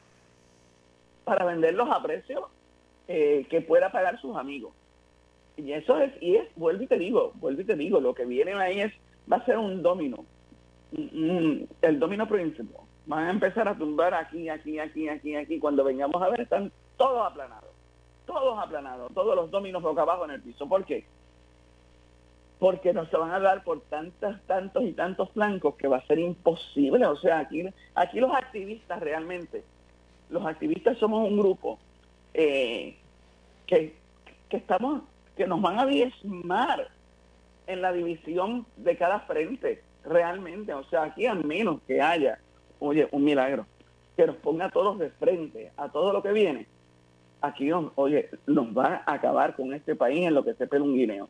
Para 1.26 1.46
venderlos 1.46 1.90
a 1.92 2.02
precio 2.02 2.50
eh, 3.08 3.46
que 3.50 3.62
pueda 3.62 3.92
pagar 3.92 4.20
sus 4.22 4.38
amigos. 4.38 4.74
Y 5.58 5.72
eso 5.72 6.00
es, 6.00 6.12
y 6.22 6.36
es, 6.36 6.48
vuelvo 6.56 6.84
y 6.84 6.88
te 6.88 6.98
digo, 6.98 7.32
vuelvo 7.36 7.62
y 7.62 7.66
te 7.66 7.76
digo, 7.76 8.02
lo 8.02 8.14
que 8.14 8.26
viene 8.26 8.54
ahí 8.56 8.82
es, 8.82 8.94
va 9.32 9.38
a 9.38 9.46
ser 9.46 9.58
un 9.58 9.82
domino 9.82 10.26
el 11.82 12.00
domino 12.00 12.28
principal. 12.28 12.86
Van 13.06 13.26
a 13.26 13.30
empezar 13.32 13.68
a 13.68 13.76
tumbar 13.76 14.14
aquí, 14.14 14.50
aquí, 14.50 14.80
aquí, 14.80 15.08
aquí, 15.08 15.36
aquí. 15.36 15.60
Cuando 15.60 15.84
vengamos 15.84 16.22
a 16.22 16.30
ver, 16.30 16.42
están 16.42 16.72
todos 16.98 17.26
aplanados. 17.26 17.70
Todos 18.26 18.58
aplanados. 18.58 19.14
Todos 19.14 19.36
los 19.36 19.52
dominos 19.52 19.84
boca 19.84 20.02
abajo 20.02 20.26
en 20.26 20.32
el 20.32 20.42
piso. 20.42 20.68
¿Por 20.68 20.86
qué? 20.86 21.06
Porque 22.58 22.94
nos 22.94 23.12
van 23.12 23.32
a 23.32 23.40
dar 23.40 23.64
por 23.64 23.82
tantos, 23.82 24.36
tantos 24.48 24.84
y 24.84 24.94
tantos 24.94 25.30
flancos 25.32 25.76
que 25.76 25.88
va 25.88 25.98
a 25.98 26.08
ser 26.08 26.20
imposible. 26.20 27.06
O 27.06 27.18
sea, 27.18 27.40
aquí, 27.40 27.64
aquí 27.94 28.20
los 28.20 28.34
activistas 28.34 29.00
realmente, 29.00 29.64
los 30.30 30.46
activistas 30.46 30.98
somos 30.98 31.30
un 31.30 31.38
grupo 31.38 31.78
eh, 32.34 32.96
que, 33.68 33.96
que 34.50 34.58
estamos, 34.58 35.04
que 35.38 35.46
nos 35.46 35.62
van 35.62 35.80
a 35.80 35.86
diezmar 35.86 36.90
en 37.68 37.82
la 37.82 37.92
división 37.92 38.66
de 38.78 38.98
cada 38.98 39.20
frente 39.22 39.84
realmente, 40.08 40.74
o 40.74 40.84
sea, 40.86 41.04
aquí 41.04 41.26
al 41.26 41.44
menos 41.44 41.82
que 41.88 42.02
haya, 42.02 42.40
oye, 42.80 43.08
un 43.12 43.24
milagro, 43.24 43.66
que 44.16 44.26
nos 44.26 44.36
ponga 44.38 44.66
a 44.66 44.70
todos 44.72 45.00
de 45.00 45.10
frente 45.10 45.72
a 45.78 45.90
todo 45.90 46.14
lo 46.14 46.24
que 46.24 46.32
viene, 46.32 46.68
aquí, 47.42 47.72
oye, 47.72 48.30
nos 48.48 48.68
va 48.68 49.04
a 49.06 49.14
acabar 49.14 49.56
con 49.56 49.74
este 49.74 49.96
país 49.96 50.26
en 50.26 50.34
lo 50.34 50.44
que 50.44 50.54
se 50.54 50.68
pela 50.68 50.84
un 50.84 50.96
guineo. 50.96 51.30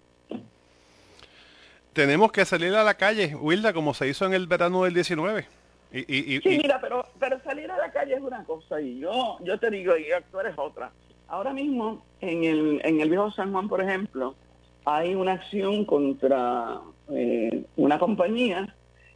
Tenemos 1.93 2.31
que 2.31 2.43
salir 2.43 2.75
a 2.75 2.83
la 2.83 2.95
calle, 2.95 3.35
Wilda, 3.35 3.73
como 3.73 3.93
se 3.93 4.07
hizo 4.07 4.25
en 4.25 4.33
el 4.33 4.47
verano 4.47 4.83
del 4.83 4.93
19. 4.93 5.47
Y, 5.93 6.35
y, 6.35 6.41
sí, 6.41 6.59
mira, 6.61 6.79
pero, 6.81 7.05
pero 7.19 7.39
salir 7.41 7.71
a 7.71 7.77
la 7.77 7.89
calle 7.89 8.15
es 8.15 8.21
una 8.21 8.43
cosa 8.43 8.81
y 8.81 8.99
yo, 8.99 9.37
yo 9.41 9.57
te 9.57 9.69
digo, 9.69 9.95
y 9.95 10.11
actuar 10.11 10.47
es 10.47 10.57
otra. 10.57 10.91
Ahora 11.29 11.53
mismo, 11.53 12.03
en 12.19 12.43
el, 12.43 12.81
en 12.83 12.99
el 12.99 13.09
viejo 13.09 13.31
San 13.31 13.53
Juan, 13.53 13.69
por 13.69 13.81
ejemplo, 13.81 14.35
hay 14.83 15.15
una 15.15 15.33
acción 15.33 15.85
contra 15.85 16.81
eh, 17.09 17.65
una 17.75 17.99
compañía 17.99 18.75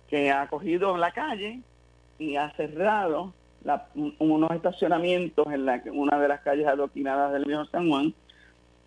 que 0.09 0.31
ha 0.31 0.47
cogido 0.47 0.97
la 0.97 1.11
calle 1.11 1.61
y 2.17 2.35
ha 2.35 2.51
cerrado 2.51 3.33
unos 4.19 4.51
estacionamientos 4.51 5.47
en 5.47 5.65
la, 5.65 5.81
una 5.91 6.19
de 6.19 6.27
las 6.27 6.41
calles 6.41 6.67
adoquinadas 6.67 7.33
del 7.33 7.45
viejo 7.45 7.65
San 7.65 7.89
Juan 7.89 8.13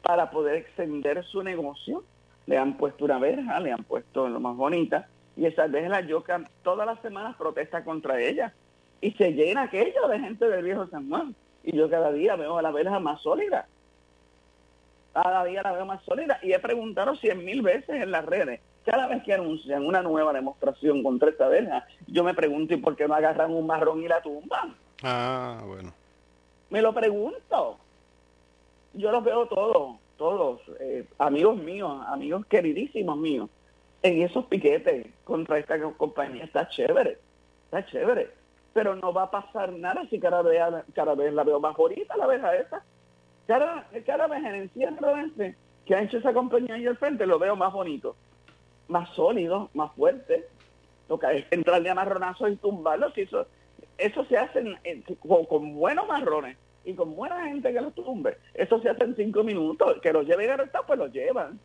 para 0.03 0.31
poder 0.31 0.57
extender 0.57 1.25
su 1.25 1.43
negocio. 1.43 2.05
Le 2.47 2.59
han 2.59 2.77
puesto 2.77 3.05
una 3.05 3.19
verja, 3.19 3.61
le 3.61 3.73
han 3.73 3.85
puesto 3.85 4.29
lo 4.29 4.41
más 4.41 4.57
bonita, 4.57 5.09
y 5.37 5.47
esa 5.47 5.67
verja 5.69 6.01
yo 6.01 6.25
todas 6.63 6.87
las 6.87 7.01
semanas 7.01 7.37
protesta 7.37 7.85
contra 7.85 8.21
ella. 8.21 8.53
Y 9.01 9.13
se 9.13 9.33
llena 9.33 9.63
aquello 9.63 10.09
de 10.09 10.21
gente 10.21 10.49
del 10.49 10.65
viejo 10.65 10.87
San 10.89 11.09
Juan. 11.09 11.35
Y 11.65 11.77
yo 11.77 11.89
cada 11.91 12.13
día 12.13 12.37
veo 12.37 12.59
a 12.59 12.63
la 12.63 12.71
verja 12.71 13.01
más 13.01 13.21
sólida. 13.21 13.67
Cada 15.13 15.45
día 15.45 15.63
la 15.63 15.73
veo 15.73 15.87
más 15.87 16.03
sólida. 16.05 16.39
Y 16.43 16.53
he 16.53 16.59
preguntado 16.59 17.17
cien 17.17 17.45
mil 17.45 17.63
veces 17.63 18.03
en 18.03 18.11
las 18.11 18.25
redes 18.25 18.61
cada 18.85 19.07
vez 19.07 19.23
que 19.23 19.33
anuncian 19.33 19.87
una 19.87 20.03
nueva 20.03 20.33
demostración 20.33 21.03
contra 21.03 21.31
esta 21.31 21.49
verja, 21.49 21.87
yo 22.07 22.25
me 22.25 22.35
pregunto, 22.35 22.75
¿y 22.75 22.79
por 22.79 22.97
qué 22.97 23.07
no 23.07 23.15
agarran 23.15 23.53
un 23.53 23.67
marrón 23.67 24.03
y 24.03 24.09
la 24.09 24.21
tumban? 24.21 24.75
Ah, 25.03 25.63
bueno. 25.67 25.93
Me 26.71 26.83
lo 26.83 26.93
pregunto. 26.93 27.79
Yo 28.95 29.13
los 29.13 29.25
veo 29.25 29.47
todos, 29.47 29.97
todos, 30.17 30.61
eh, 30.81 31.07
amigos 31.19 31.57
míos, 31.57 32.03
amigos 32.09 32.45
queridísimos 32.47 33.17
míos, 33.17 33.49
en 34.03 34.23
esos 34.23 34.47
piquetes 34.47 35.07
contra 35.25 35.59
esta 35.59 35.81
compañía. 35.97 36.45
Está 36.45 36.69
chévere, 36.69 37.19
está 37.65 37.87
chévere. 37.87 38.31
Pero 38.75 38.97
no 38.97 39.13
va 39.13 39.25
a 39.25 39.31
pasar 39.31 39.73
nada 39.73 40.07
si 40.11 40.19
cada 40.19 40.43
vez, 40.43 40.61
cada 40.95 41.15
vez 41.15 41.33
la 41.33 41.45
veo 41.45 41.61
más 41.61 41.77
bonita, 41.77 42.17
la 42.17 42.27
verja 42.27 42.57
esa. 42.57 42.83
Cada, 43.47 43.87
cada 44.05 44.27
vez 44.27 44.39
en 44.41 44.55
el 44.55 44.71
cierre 44.71 44.97
este 45.27 45.57
que 45.85 45.95
ha 45.95 46.03
hecho 46.03 46.19
esa 46.19 46.33
compañía 46.33 46.75
ahí 46.77 46.87
al 46.87 46.97
frente 46.97 47.27
lo 47.27 47.41
veo 47.41 47.57
más 47.57 47.73
bonito 47.73 48.15
más 48.89 49.09
sólido, 49.15 49.71
más 49.75 49.93
fuerte. 49.93 50.47
Toca 51.09 51.33
es 51.33 51.45
entrarle 51.51 51.91
a 51.91 51.95
marronazos 51.95 52.51
y 52.51 52.57
tumbarlos. 52.57 53.13
eso, 53.17 53.47
eso 53.99 54.25
se 54.27 54.37
hace 54.37 54.63
con, 55.49 55.75
buenos 55.75 56.07
marrones 56.07 56.57
y 56.85 56.95
con 56.95 57.15
buena 57.15 57.45
gente 57.45 57.73
que 57.73 57.81
los 57.81 57.95
tumbe. 57.95 58.37
Eso 58.55 58.81
se 58.81 58.89
hace 58.89 59.05
en 59.05 59.17
cinco 59.17 59.43
minutos. 59.45 60.01
Que 60.01 60.13
los 60.13 60.27
lleven 60.27 60.51
a 60.51 60.83
pues 60.87 60.99
los 60.99 61.13
llevan. 61.13 61.59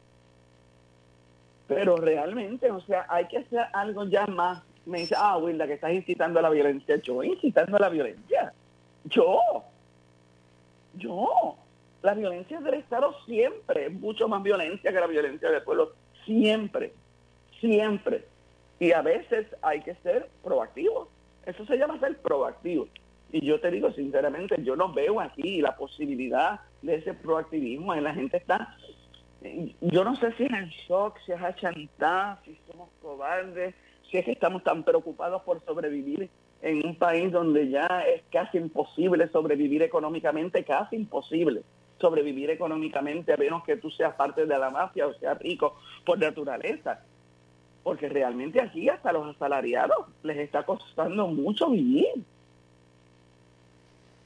Pero 1.67 1.97
realmente, 1.97 2.71
o 2.71 2.79
sea, 2.81 3.05
hay 3.09 3.25
que 3.27 3.39
hacer 3.39 3.65
algo 3.73 4.05
ya 4.05 4.25
más. 4.27 4.63
Me 4.85 4.99
dice, 4.99 5.15
ah, 5.17 5.37
Wilda, 5.37 5.67
que 5.67 5.73
estás 5.73 5.91
incitando 5.91 6.39
a 6.39 6.41
la 6.41 6.49
violencia. 6.49 6.95
Yo 6.97 7.23
incitando 7.23 7.75
a 7.77 7.79
la 7.79 7.89
violencia. 7.89 8.53
Yo. 9.05 9.39
Yo. 10.93 11.57
La 12.03 12.13
violencia 12.13 12.61
del 12.61 12.75
Estado 12.75 13.13
siempre 13.25 13.87
es 13.87 13.91
mucho 13.91 14.27
más 14.27 14.41
violencia 14.43 14.93
que 14.93 14.99
la 14.99 15.07
violencia 15.07 15.49
del 15.49 15.63
pueblo. 15.63 15.91
Siempre 16.25 16.93
siempre. 17.59 18.25
Y 18.79 18.91
a 18.91 19.01
veces 19.01 19.47
hay 19.61 19.81
que 19.81 19.95
ser 19.95 20.29
proactivo. 20.43 21.09
Eso 21.45 21.65
se 21.65 21.77
llama 21.77 21.99
ser 21.99 22.17
proactivo. 22.17 22.87
Y 23.31 23.45
yo 23.45 23.59
te 23.59 23.71
digo 23.71 23.91
sinceramente, 23.91 24.55
yo 24.63 24.75
no 24.75 24.93
veo 24.93 25.19
aquí 25.19 25.61
la 25.61 25.75
posibilidad 25.75 26.61
de 26.81 26.95
ese 26.95 27.13
proactivismo. 27.13 27.95
Y 27.95 28.01
la 28.01 28.13
gente 28.13 28.37
está, 28.37 28.75
yo 29.81 30.03
no 30.03 30.15
sé 30.15 30.31
si 30.33 30.43
es 30.43 30.51
el 30.51 30.69
shock, 30.87 31.17
si 31.25 31.31
es 31.31 31.41
achantada, 31.41 32.39
si 32.45 32.57
somos 32.69 32.89
cobardes, 33.01 33.75
si 34.09 34.17
es 34.17 34.25
que 34.25 34.31
estamos 34.31 34.63
tan 34.63 34.83
preocupados 34.83 35.41
por 35.43 35.63
sobrevivir 35.65 36.29
en 36.61 36.85
un 36.85 36.95
país 36.95 37.31
donde 37.31 37.69
ya 37.69 38.03
es 38.07 38.23
casi 38.31 38.57
imposible 38.57 39.27
sobrevivir 39.29 39.83
económicamente, 39.83 40.63
casi 40.63 40.95
imposible 40.95 41.63
sobrevivir 41.99 42.49
económicamente 42.49 43.33
a 43.33 43.37
menos 43.37 43.63
que 43.63 43.77
tú 43.77 43.89
seas 43.89 44.13
parte 44.15 44.45
de 44.45 44.57
la 44.57 44.69
mafia 44.69 45.07
o 45.07 45.13
seas 45.15 45.37
rico 45.39 45.77
por 46.05 46.19
naturaleza. 46.19 47.03
Porque 47.87 48.09
realmente 48.09 48.59
aquí 48.59 48.89
hasta 48.89 49.13
los 49.13 49.33
asalariados 49.33 50.07
les 50.21 50.35
está 50.39 50.63
costando 50.63 51.25
mucho 51.27 51.69
vivir. 51.69 52.21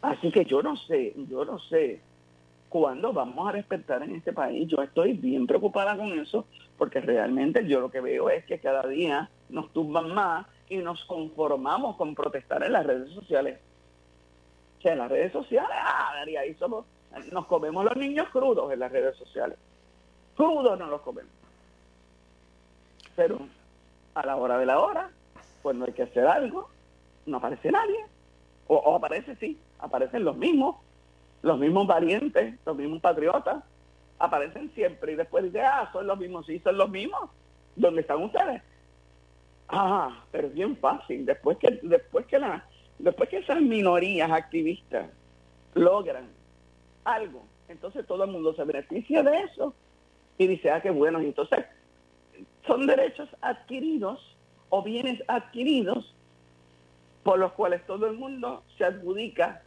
Así 0.02 0.32
que 0.32 0.45
yo 0.45 0.63
no 0.63 0.76
sé, 0.76 1.13
yo 1.30 1.45
no 1.45 1.60
sé 1.60 2.02
cuándo 2.69 3.13
vamos 3.13 3.47
a 3.47 3.52
respetar 3.52 4.02
en 4.02 4.15
este 4.15 4.34
país. 4.34 4.67
Yo 4.67 4.82
estoy 4.82 5.13
bien 5.13 5.45
preocupada 5.45 5.95
con 5.95 6.19
eso 6.19 6.47
porque 6.76 7.02
realmente 7.02 7.67
yo 7.67 7.82
lo 7.82 7.91
que 7.91 8.02
veo 8.02 8.32
es 8.32 8.43
que 8.45 8.58
cada 8.58 8.82
día 8.88 9.30
nos 9.50 9.71
tumban 9.71 10.12
más 10.12 10.47
y 10.67 10.78
nos 10.78 11.06
conformamos 11.06 11.97
con 11.97 12.15
protestar 12.15 12.63
en 12.63 12.74
las 12.74 12.84
redes 12.84 13.12
sociales. 13.12 13.60
O 14.80 14.82
sea, 14.82 14.93
en 14.93 14.97
las 14.97 15.12
redes 15.12 15.34
sociales, 15.34 15.69
ah, 15.71 16.24
ahí 16.39 16.56
somos, 16.56 16.86
nos 17.32 17.45
comemos 17.45 17.86
los 17.86 17.95
niños 17.95 18.28
crudos 18.30 18.74
en 18.74 18.80
las 18.80 18.91
redes 18.91 19.15
sociales. 19.17 19.60
Crudos 20.36 20.80
no 20.80 20.88
los 20.88 21.02
comemos. 21.02 21.41
Pero 23.15 23.39
a 24.13 24.26
la 24.26 24.36
hora 24.36 24.58
de 24.58 24.65
la 24.65 24.80
hora, 24.80 25.10
pues 25.62 25.76
no 25.76 25.86
hay 25.86 25.93
que 25.93 26.04
hacer 26.04 26.26
algo, 26.26 26.69
no 27.26 27.38
aparece 27.38 27.71
nadie. 27.71 28.06
O, 28.67 28.95
aparece, 28.95 29.36
sí, 29.36 29.58
aparecen 29.80 30.24
los 30.24 30.38
mismos, 30.38 30.78
los 31.41 31.60
mismos 31.60 31.88
valientes, 31.88 32.56
los 32.65 32.76
mismos 32.76 33.02
patriotas, 33.02 33.63
aparecen 34.17 34.71
siempre 34.74 35.13
y 35.13 35.15
después 35.15 35.43
dice, 35.43 35.62
ah, 35.62 35.89
son 35.91 36.08
los 36.08 36.17
mismos, 36.17 36.45
sí, 36.45 36.60
son 36.60 36.78
los 36.78 36.89
mismos. 36.89 37.30
¿Dónde 37.76 38.02
están 38.02 38.21
ustedes? 38.21 38.62
Ah, 39.67 40.24
pero 40.32 40.47
es 40.47 40.54
bien 40.54 40.78
fácil. 40.78 41.26
Después 41.26 41.58
que, 41.58 41.80
después 41.84 42.26
que 42.28 42.39
la, 42.39 42.65
después 43.00 43.30
que 43.30 43.38
esas 43.38 43.60
minorías 43.62 44.32
activistas 44.32 45.10
logran 45.74 46.28
algo, 47.04 47.43
entonces 47.67 48.06
todo 48.06 48.24
el 48.26 48.32
mundo 48.32 48.54
se 48.54 48.63
beneficia 48.63 49.24
de 49.24 49.39
eso 49.39 49.74
y 50.38 50.47
dice, 50.47 50.71
ah, 50.71 50.82
qué 50.82 50.91
bueno, 50.91 51.19
entonces 51.19 51.65
son 52.65 52.88
derechos 52.88 53.30
adquiridos 53.41 54.19
o 54.69 54.84
bienes 54.84 55.21
adquiridos 55.28 56.13
por 57.24 57.39
los 57.39 57.52
cuales 57.54 57.86
todo 57.86 58.08
el 58.08 58.17
mundo 58.17 58.63
se 58.78 58.86
adjudica 58.86 59.62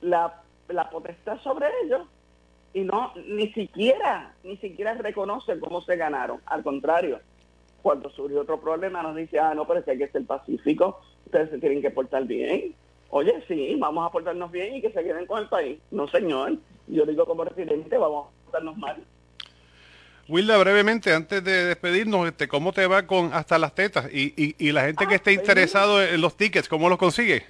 la, 0.00 0.42
la 0.68 0.90
potestad 0.90 1.38
sobre 1.40 1.66
ellos 1.84 2.06
y 2.72 2.80
no 2.80 3.12
ni 3.26 3.52
siquiera 3.52 4.34
ni 4.42 4.56
siquiera 4.56 4.94
reconoce 4.94 5.58
cómo 5.60 5.80
se 5.82 5.96
ganaron. 5.96 6.40
Al 6.46 6.62
contrario 6.62 7.20
cuando 7.82 8.08
surge 8.10 8.38
otro 8.38 8.58
problema 8.60 9.02
nos 9.02 9.14
dice 9.14 9.38
ah 9.38 9.54
no 9.54 9.66
pero 9.66 9.80
es 9.80 9.84
que 9.84 9.92
hay 9.92 9.98
que 9.98 10.08
ser 10.08 10.24
pacífico 10.26 11.00
ustedes 11.26 11.50
se 11.50 11.58
tienen 11.58 11.82
que 11.82 11.90
portar 11.90 12.24
bien. 12.24 12.74
Oye 13.10 13.44
sí 13.46 13.76
vamos 13.78 14.06
a 14.06 14.10
portarnos 14.10 14.50
bien 14.50 14.74
y 14.74 14.80
que 14.80 14.90
se 14.90 15.04
queden 15.04 15.26
con 15.26 15.42
el 15.42 15.48
país 15.48 15.78
no 15.90 16.08
señor 16.08 16.56
yo 16.86 17.04
digo 17.06 17.26
como 17.26 17.44
residente 17.44 17.96
vamos 17.98 18.28
a 18.28 18.44
portarnos 18.44 18.76
mal 18.76 19.04
Wilda, 20.28 20.56
brevemente, 20.58 21.12
antes 21.12 21.44
de 21.44 21.64
despedirnos, 21.66 22.26
este, 22.26 22.48
¿cómo 22.48 22.72
te 22.72 22.86
va 22.86 23.06
con 23.06 23.32
hasta 23.34 23.58
las 23.58 23.74
tetas? 23.74 24.08
Y, 24.12 24.32
y, 24.36 24.56
y 24.58 24.72
la 24.72 24.84
gente 24.86 25.06
que 25.06 25.14
Ah, 25.14 25.16
esté 25.16 25.32
pues, 25.34 25.36
interesado 25.36 26.02
en 26.02 26.20
los 26.20 26.36
tickets, 26.36 26.68
¿cómo 26.68 26.88
los 26.88 26.98
consigue? 26.98 27.44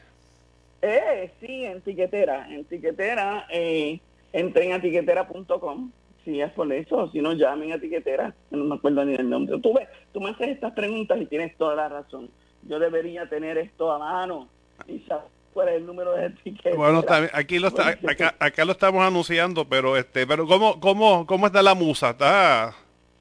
Eh, 0.83 1.31
sí, 1.41 1.65
en 1.65 1.81
tiquetera, 1.83 2.47
en 2.51 2.65
tiquetera, 2.65 3.47
eh, 3.51 4.01
entren 4.33 4.73
a 4.73 4.81
tiquetera.com, 4.81 5.91
si 6.25 6.41
es 6.41 6.51
por 6.53 6.71
eso, 6.73 7.11
si 7.11 7.21
no 7.21 7.33
llamen 7.33 7.73
a 7.73 7.81
tiquetera, 7.81 8.35
no 8.51 8.65
me 8.65 8.75
acuerdo 8.75 9.05
ni 9.05 9.15
el 9.15 9.31
nombre. 9.31 9.59
Tú 9.61 9.73
ves, 9.73 9.89
tú 10.13 10.21
me 10.21 10.31
haces 10.31 10.49
estas 10.49 10.73
preguntas 10.73 11.21
y 11.21 11.27
tienes 11.27 11.57
toda 11.57 11.75
la 11.77 11.89
razón. 11.89 12.29
Yo 12.63 12.79
debería 12.79 13.29
tener 13.29 13.57
esto 13.59 13.93
a 13.93 13.99
mano 13.99 14.49
y 14.89 14.99
saber 15.01 15.29
es 15.63 15.77
el 15.77 15.87
número 15.87 16.13
de. 16.15 16.33
Bueno, 16.77 17.01
está 17.01 17.31
aquí 17.33 17.59
lo 17.59 17.69
está, 17.69 17.89
acá, 18.09 18.35
acá 18.39 18.65
lo 18.65 18.73
estamos 18.73 19.03
anunciando, 19.05 19.67
pero 19.69 19.97
este, 19.97 20.27
pero 20.27 20.47
¿cómo, 20.47 20.81
cómo, 20.81 21.27
cómo 21.27 21.47
está 21.47 21.63
la 21.63 21.75
musa? 21.75 22.11
Está 22.11 22.75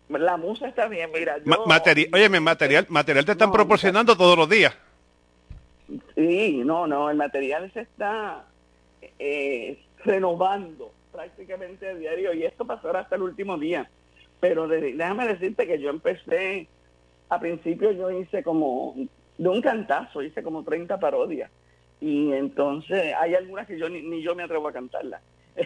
La 0.10 0.38
musa 0.38 0.68
está 0.68 0.88
bien, 0.88 1.10
mira. 1.14 1.38
Yo, 1.38 1.44
ma- 1.46 1.66
material, 1.66 2.10
óyeme, 2.14 2.40
material, 2.40 2.86
material 2.90 3.26
te 3.26 3.32
están 3.34 3.50
No, 3.50 3.54
proporcionando 3.54 4.16
todos 4.18 4.38
los 4.38 4.50
días. 4.50 4.76
Sí, 6.16 6.62
no, 6.66 6.88
no, 6.88 7.10
el 7.10 7.18
material 7.18 7.72
se 7.74 7.82
está 7.82 8.46
eh, 9.20 9.80
renovando 10.06 10.92
prácticamente 11.12 11.88
a 11.90 11.94
diario 11.94 12.34
y 12.34 12.44
esto 12.46 12.66
pasará 12.66 13.02
hasta 13.02 13.16
el 13.16 13.22
último 13.24 13.58
día. 13.58 13.90
Pero 14.40 14.68
de- 14.68 14.94
déjame 14.94 15.28
decirte 15.28 15.68
que 15.68 15.80
yo 15.80 15.90
empecé, 15.90 16.68
a 17.30 17.40
principio 17.40 17.92
yo 17.92 18.10
hice 18.12 18.44
como, 18.44 18.96
de 19.38 19.50
un 19.50 19.62
cantazo, 19.62 20.22
hice 20.24 20.42
como 20.42 20.64
30 20.64 21.00
parodias. 21.00 21.52
Y 22.04 22.34
entonces 22.34 23.14
hay 23.18 23.34
algunas 23.34 23.66
que 23.66 23.80
yo 23.80 23.88
ni, 23.88 24.02
ni 24.02 24.22
yo 24.22 24.36
me 24.36 24.44
atrevo 24.44 24.68
a 24.68 24.74
cantarlas. 24.74 25.22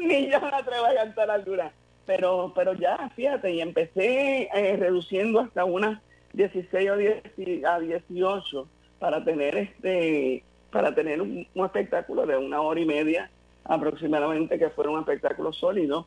ni 0.00 0.30
yo 0.30 0.40
me 0.40 0.54
atrevo 0.54 0.86
a 0.86 0.94
cantar 0.94 1.28
algunas. 1.28 1.72
Pero, 2.06 2.52
pero 2.54 2.74
ya, 2.74 3.10
fíjate, 3.16 3.50
y 3.50 3.60
empecé 3.60 4.48
eh, 4.54 4.76
reduciendo 4.76 5.40
hasta 5.40 5.64
unas 5.64 6.00
16 6.34 6.90
o 6.90 6.96
10 6.96 7.22
a 7.66 7.80
18 7.80 8.68
para 9.00 9.24
tener 9.24 9.56
este 9.56 10.44
para 10.70 10.94
tener 10.94 11.20
un, 11.20 11.48
espectáculo 11.56 12.24
de 12.24 12.36
una 12.36 12.60
hora 12.60 12.78
y 12.78 12.86
media 12.86 13.32
aproximadamente 13.64 14.60
que 14.60 14.70
fuera 14.70 14.90
un 14.90 15.00
espectáculo 15.00 15.52
sólido 15.52 16.06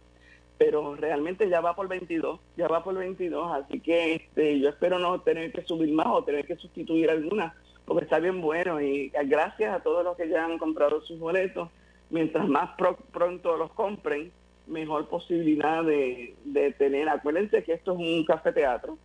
pero 0.57 0.95
realmente 0.95 1.49
ya 1.49 1.61
va 1.61 1.75
por 1.75 1.87
22 1.87 2.39
ya 2.57 2.67
va 2.67 2.83
por 2.83 2.95
22 2.95 3.51
así 3.51 3.79
que 3.79 4.15
este 4.15 4.59
yo 4.59 4.69
espero 4.69 4.97
no 4.97 5.21
tener 5.21 5.51
que 5.51 5.61
subir 5.61 5.93
más 5.93 6.07
o 6.07 6.23
tener 6.23 6.47
que 6.47 6.55
sustituir 6.55 7.11
alguna 7.11 7.53
porque 7.85 8.03
está 8.05 8.19
bien 8.19 8.41
bueno 8.41 8.81
y 8.81 9.11
gracias 9.25 9.73
a 9.73 9.81
todos 9.81 10.03
los 10.03 10.17
que 10.17 10.27
ya 10.29 10.45
han 10.45 10.57
comprado 10.57 11.01
sus 11.01 11.19
boletos 11.19 11.69
mientras 12.09 12.47
más 12.47 12.71
pro- 12.77 12.97
pronto 13.11 13.57
los 13.57 13.71
compren 13.73 14.31
mejor 14.67 15.07
posibilidad 15.07 15.83
de, 15.83 16.35
tener. 16.77 17.07
Acuérdense 17.09 17.63
que 17.63 17.73
esto 17.73 17.93
es 17.93 17.99
un 17.99 18.25
café 18.25 18.51
teatro 18.51 18.97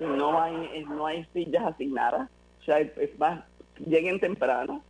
no 0.00 0.40
hay 0.40 0.54
eh, 0.74 0.84
no 0.88 1.06
hay 1.06 1.24
sillas 1.32 1.64
asignadas 1.64 2.28
o 2.60 2.64
sea 2.64 2.78
es 2.80 3.18
más 3.18 3.44
lleguen 3.84 4.20
temprano 4.20 4.82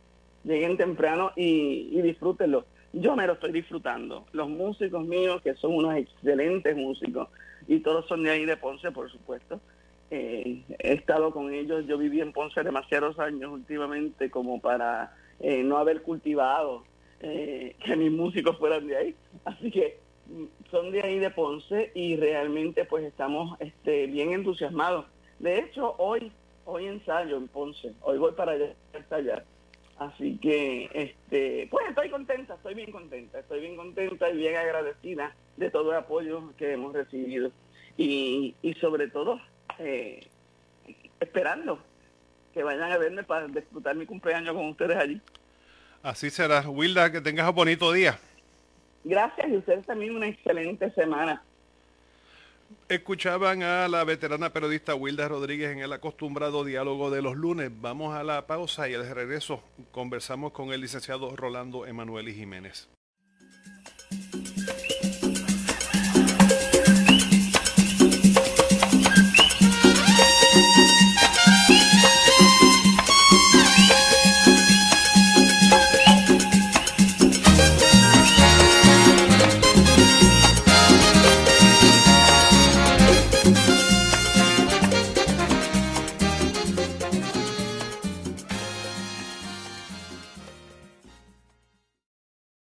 lleguen 0.43 0.77
temprano 0.77 1.31
y, 1.35 1.89
y 1.91 2.01
disfrútenlo. 2.01 2.65
Yo 2.93 3.15
me 3.15 3.27
lo 3.27 3.33
estoy 3.33 3.51
disfrutando. 3.51 4.25
Los 4.31 4.49
músicos 4.49 5.05
míos 5.05 5.41
que 5.43 5.53
son 5.55 5.75
unos 5.75 5.95
excelentes 5.95 6.75
músicos 6.75 7.27
y 7.67 7.79
todos 7.81 8.07
son 8.07 8.23
de 8.23 8.31
ahí 8.31 8.45
de 8.45 8.57
Ponce 8.57 8.91
por 8.91 9.11
supuesto 9.11 9.59
Eh, 10.11 10.63
he 10.79 10.93
estado 10.93 11.31
con 11.31 11.53
ellos 11.53 11.85
yo 11.85 11.97
viví 11.97 12.19
en 12.19 12.33
Ponce 12.33 12.63
demasiados 12.63 13.19
años 13.19 13.51
últimamente 13.51 14.31
como 14.31 14.59
para 14.59 15.15
eh, 15.39 15.61
no 15.61 15.77
haber 15.77 16.01
cultivado 16.01 16.83
eh, 17.19 17.75
que 17.85 17.95
mis 17.95 18.11
músicos 18.11 18.57
fueran 18.57 18.87
de 18.87 18.97
ahí 18.97 19.15
así 19.45 19.69
que 19.69 19.99
mm, 20.27 20.45
son 20.71 20.91
de 20.91 21.03
ahí 21.03 21.19
de 21.19 21.29
Ponce 21.29 21.91
y 21.93 22.15
realmente 22.15 22.85
pues 22.85 23.03
estamos 23.03 23.59
este, 23.59 24.07
bien 24.07 24.31
entusiasmados. 24.31 25.05
De 25.37 25.59
hecho, 25.59 25.95
hoy 25.97 26.31
hoy 26.69 26.85
ensayo 26.85 27.37
en 27.37 27.47
Ponce, 27.47 27.93
hoy 28.01 28.17
voy 28.17 28.31
para 28.33 28.53
allá. 28.53 29.43
Así 29.97 30.37
que, 30.37 30.89
este, 30.93 31.67
pues 31.69 31.85
estoy 31.89 32.09
contenta, 32.09 32.55
estoy 32.55 32.73
bien 32.73 32.91
contenta, 32.91 33.39
estoy 33.39 33.59
bien 33.59 33.75
contenta 33.75 34.29
y 34.29 34.37
bien 34.37 34.55
agradecida 34.55 35.35
de 35.57 35.69
todo 35.69 35.91
el 35.91 35.97
apoyo 35.97 36.53
que 36.57 36.73
hemos 36.73 36.93
recibido. 36.93 37.51
Y, 37.97 38.55
y 38.61 38.73
sobre 38.75 39.09
todo, 39.09 39.41
eh, 39.77 40.27
esperando 41.19 41.79
que 42.53 42.63
vayan 42.63 42.91
a 42.91 42.97
verme 42.97 43.23
para 43.23 43.47
disfrutar 43.47 43.95
mi 43.95 44.05
cumpleaños 44.05 44.55
con 44.55 44.69
ustedes 44.69 44.97
allí. 44.97 45.21
Así 46.01 46.29
será. 46.29 46.61
Wilda, 46.61 47.11
que 47.11 47.21
tengas 47.21 47.47
un 47.49 47.55
bonito 47.55 47.91
día. 47.91 48.17
Gracias 49.03 49.49
y 49.49 49.57
ustedes 49.57 49.85
también 49.85 50.15
una 50.15 50.27
excelente 50.27 50.91
semana. 50.91 51.43
Escuchaban 52.87 53.63
a 53.63 53.87
la 53.87 54.03
veterana 54.03 54.51
periodista 54.51 54.93
Wilda 54.93 55.27
Rodríguez 55.27 55.71
en 55.71 55.79
el 55.79 55.91
acostumbrado 55.93 56.63
diálogo 56.63 57.09
de 57.09 57.21
los 57.21 57.35
lunes. 57.35 57.71
Vamos 57.81 58.15
a 58.15 58.23
la 58.23 58.45
pausa 58.45 58.87
y 58.89 58.93
al 58.93 59.09
regreso 59.09 59.63
conversamos 59.91 60.51
con 60.51 60.71
el 60.71 60.81
licenciado 60.81 61.35
Rolando 61.35 61.85
Emanuel 61.85 62.29
y 62.29 62.35
Jiménez. 62.35 62.89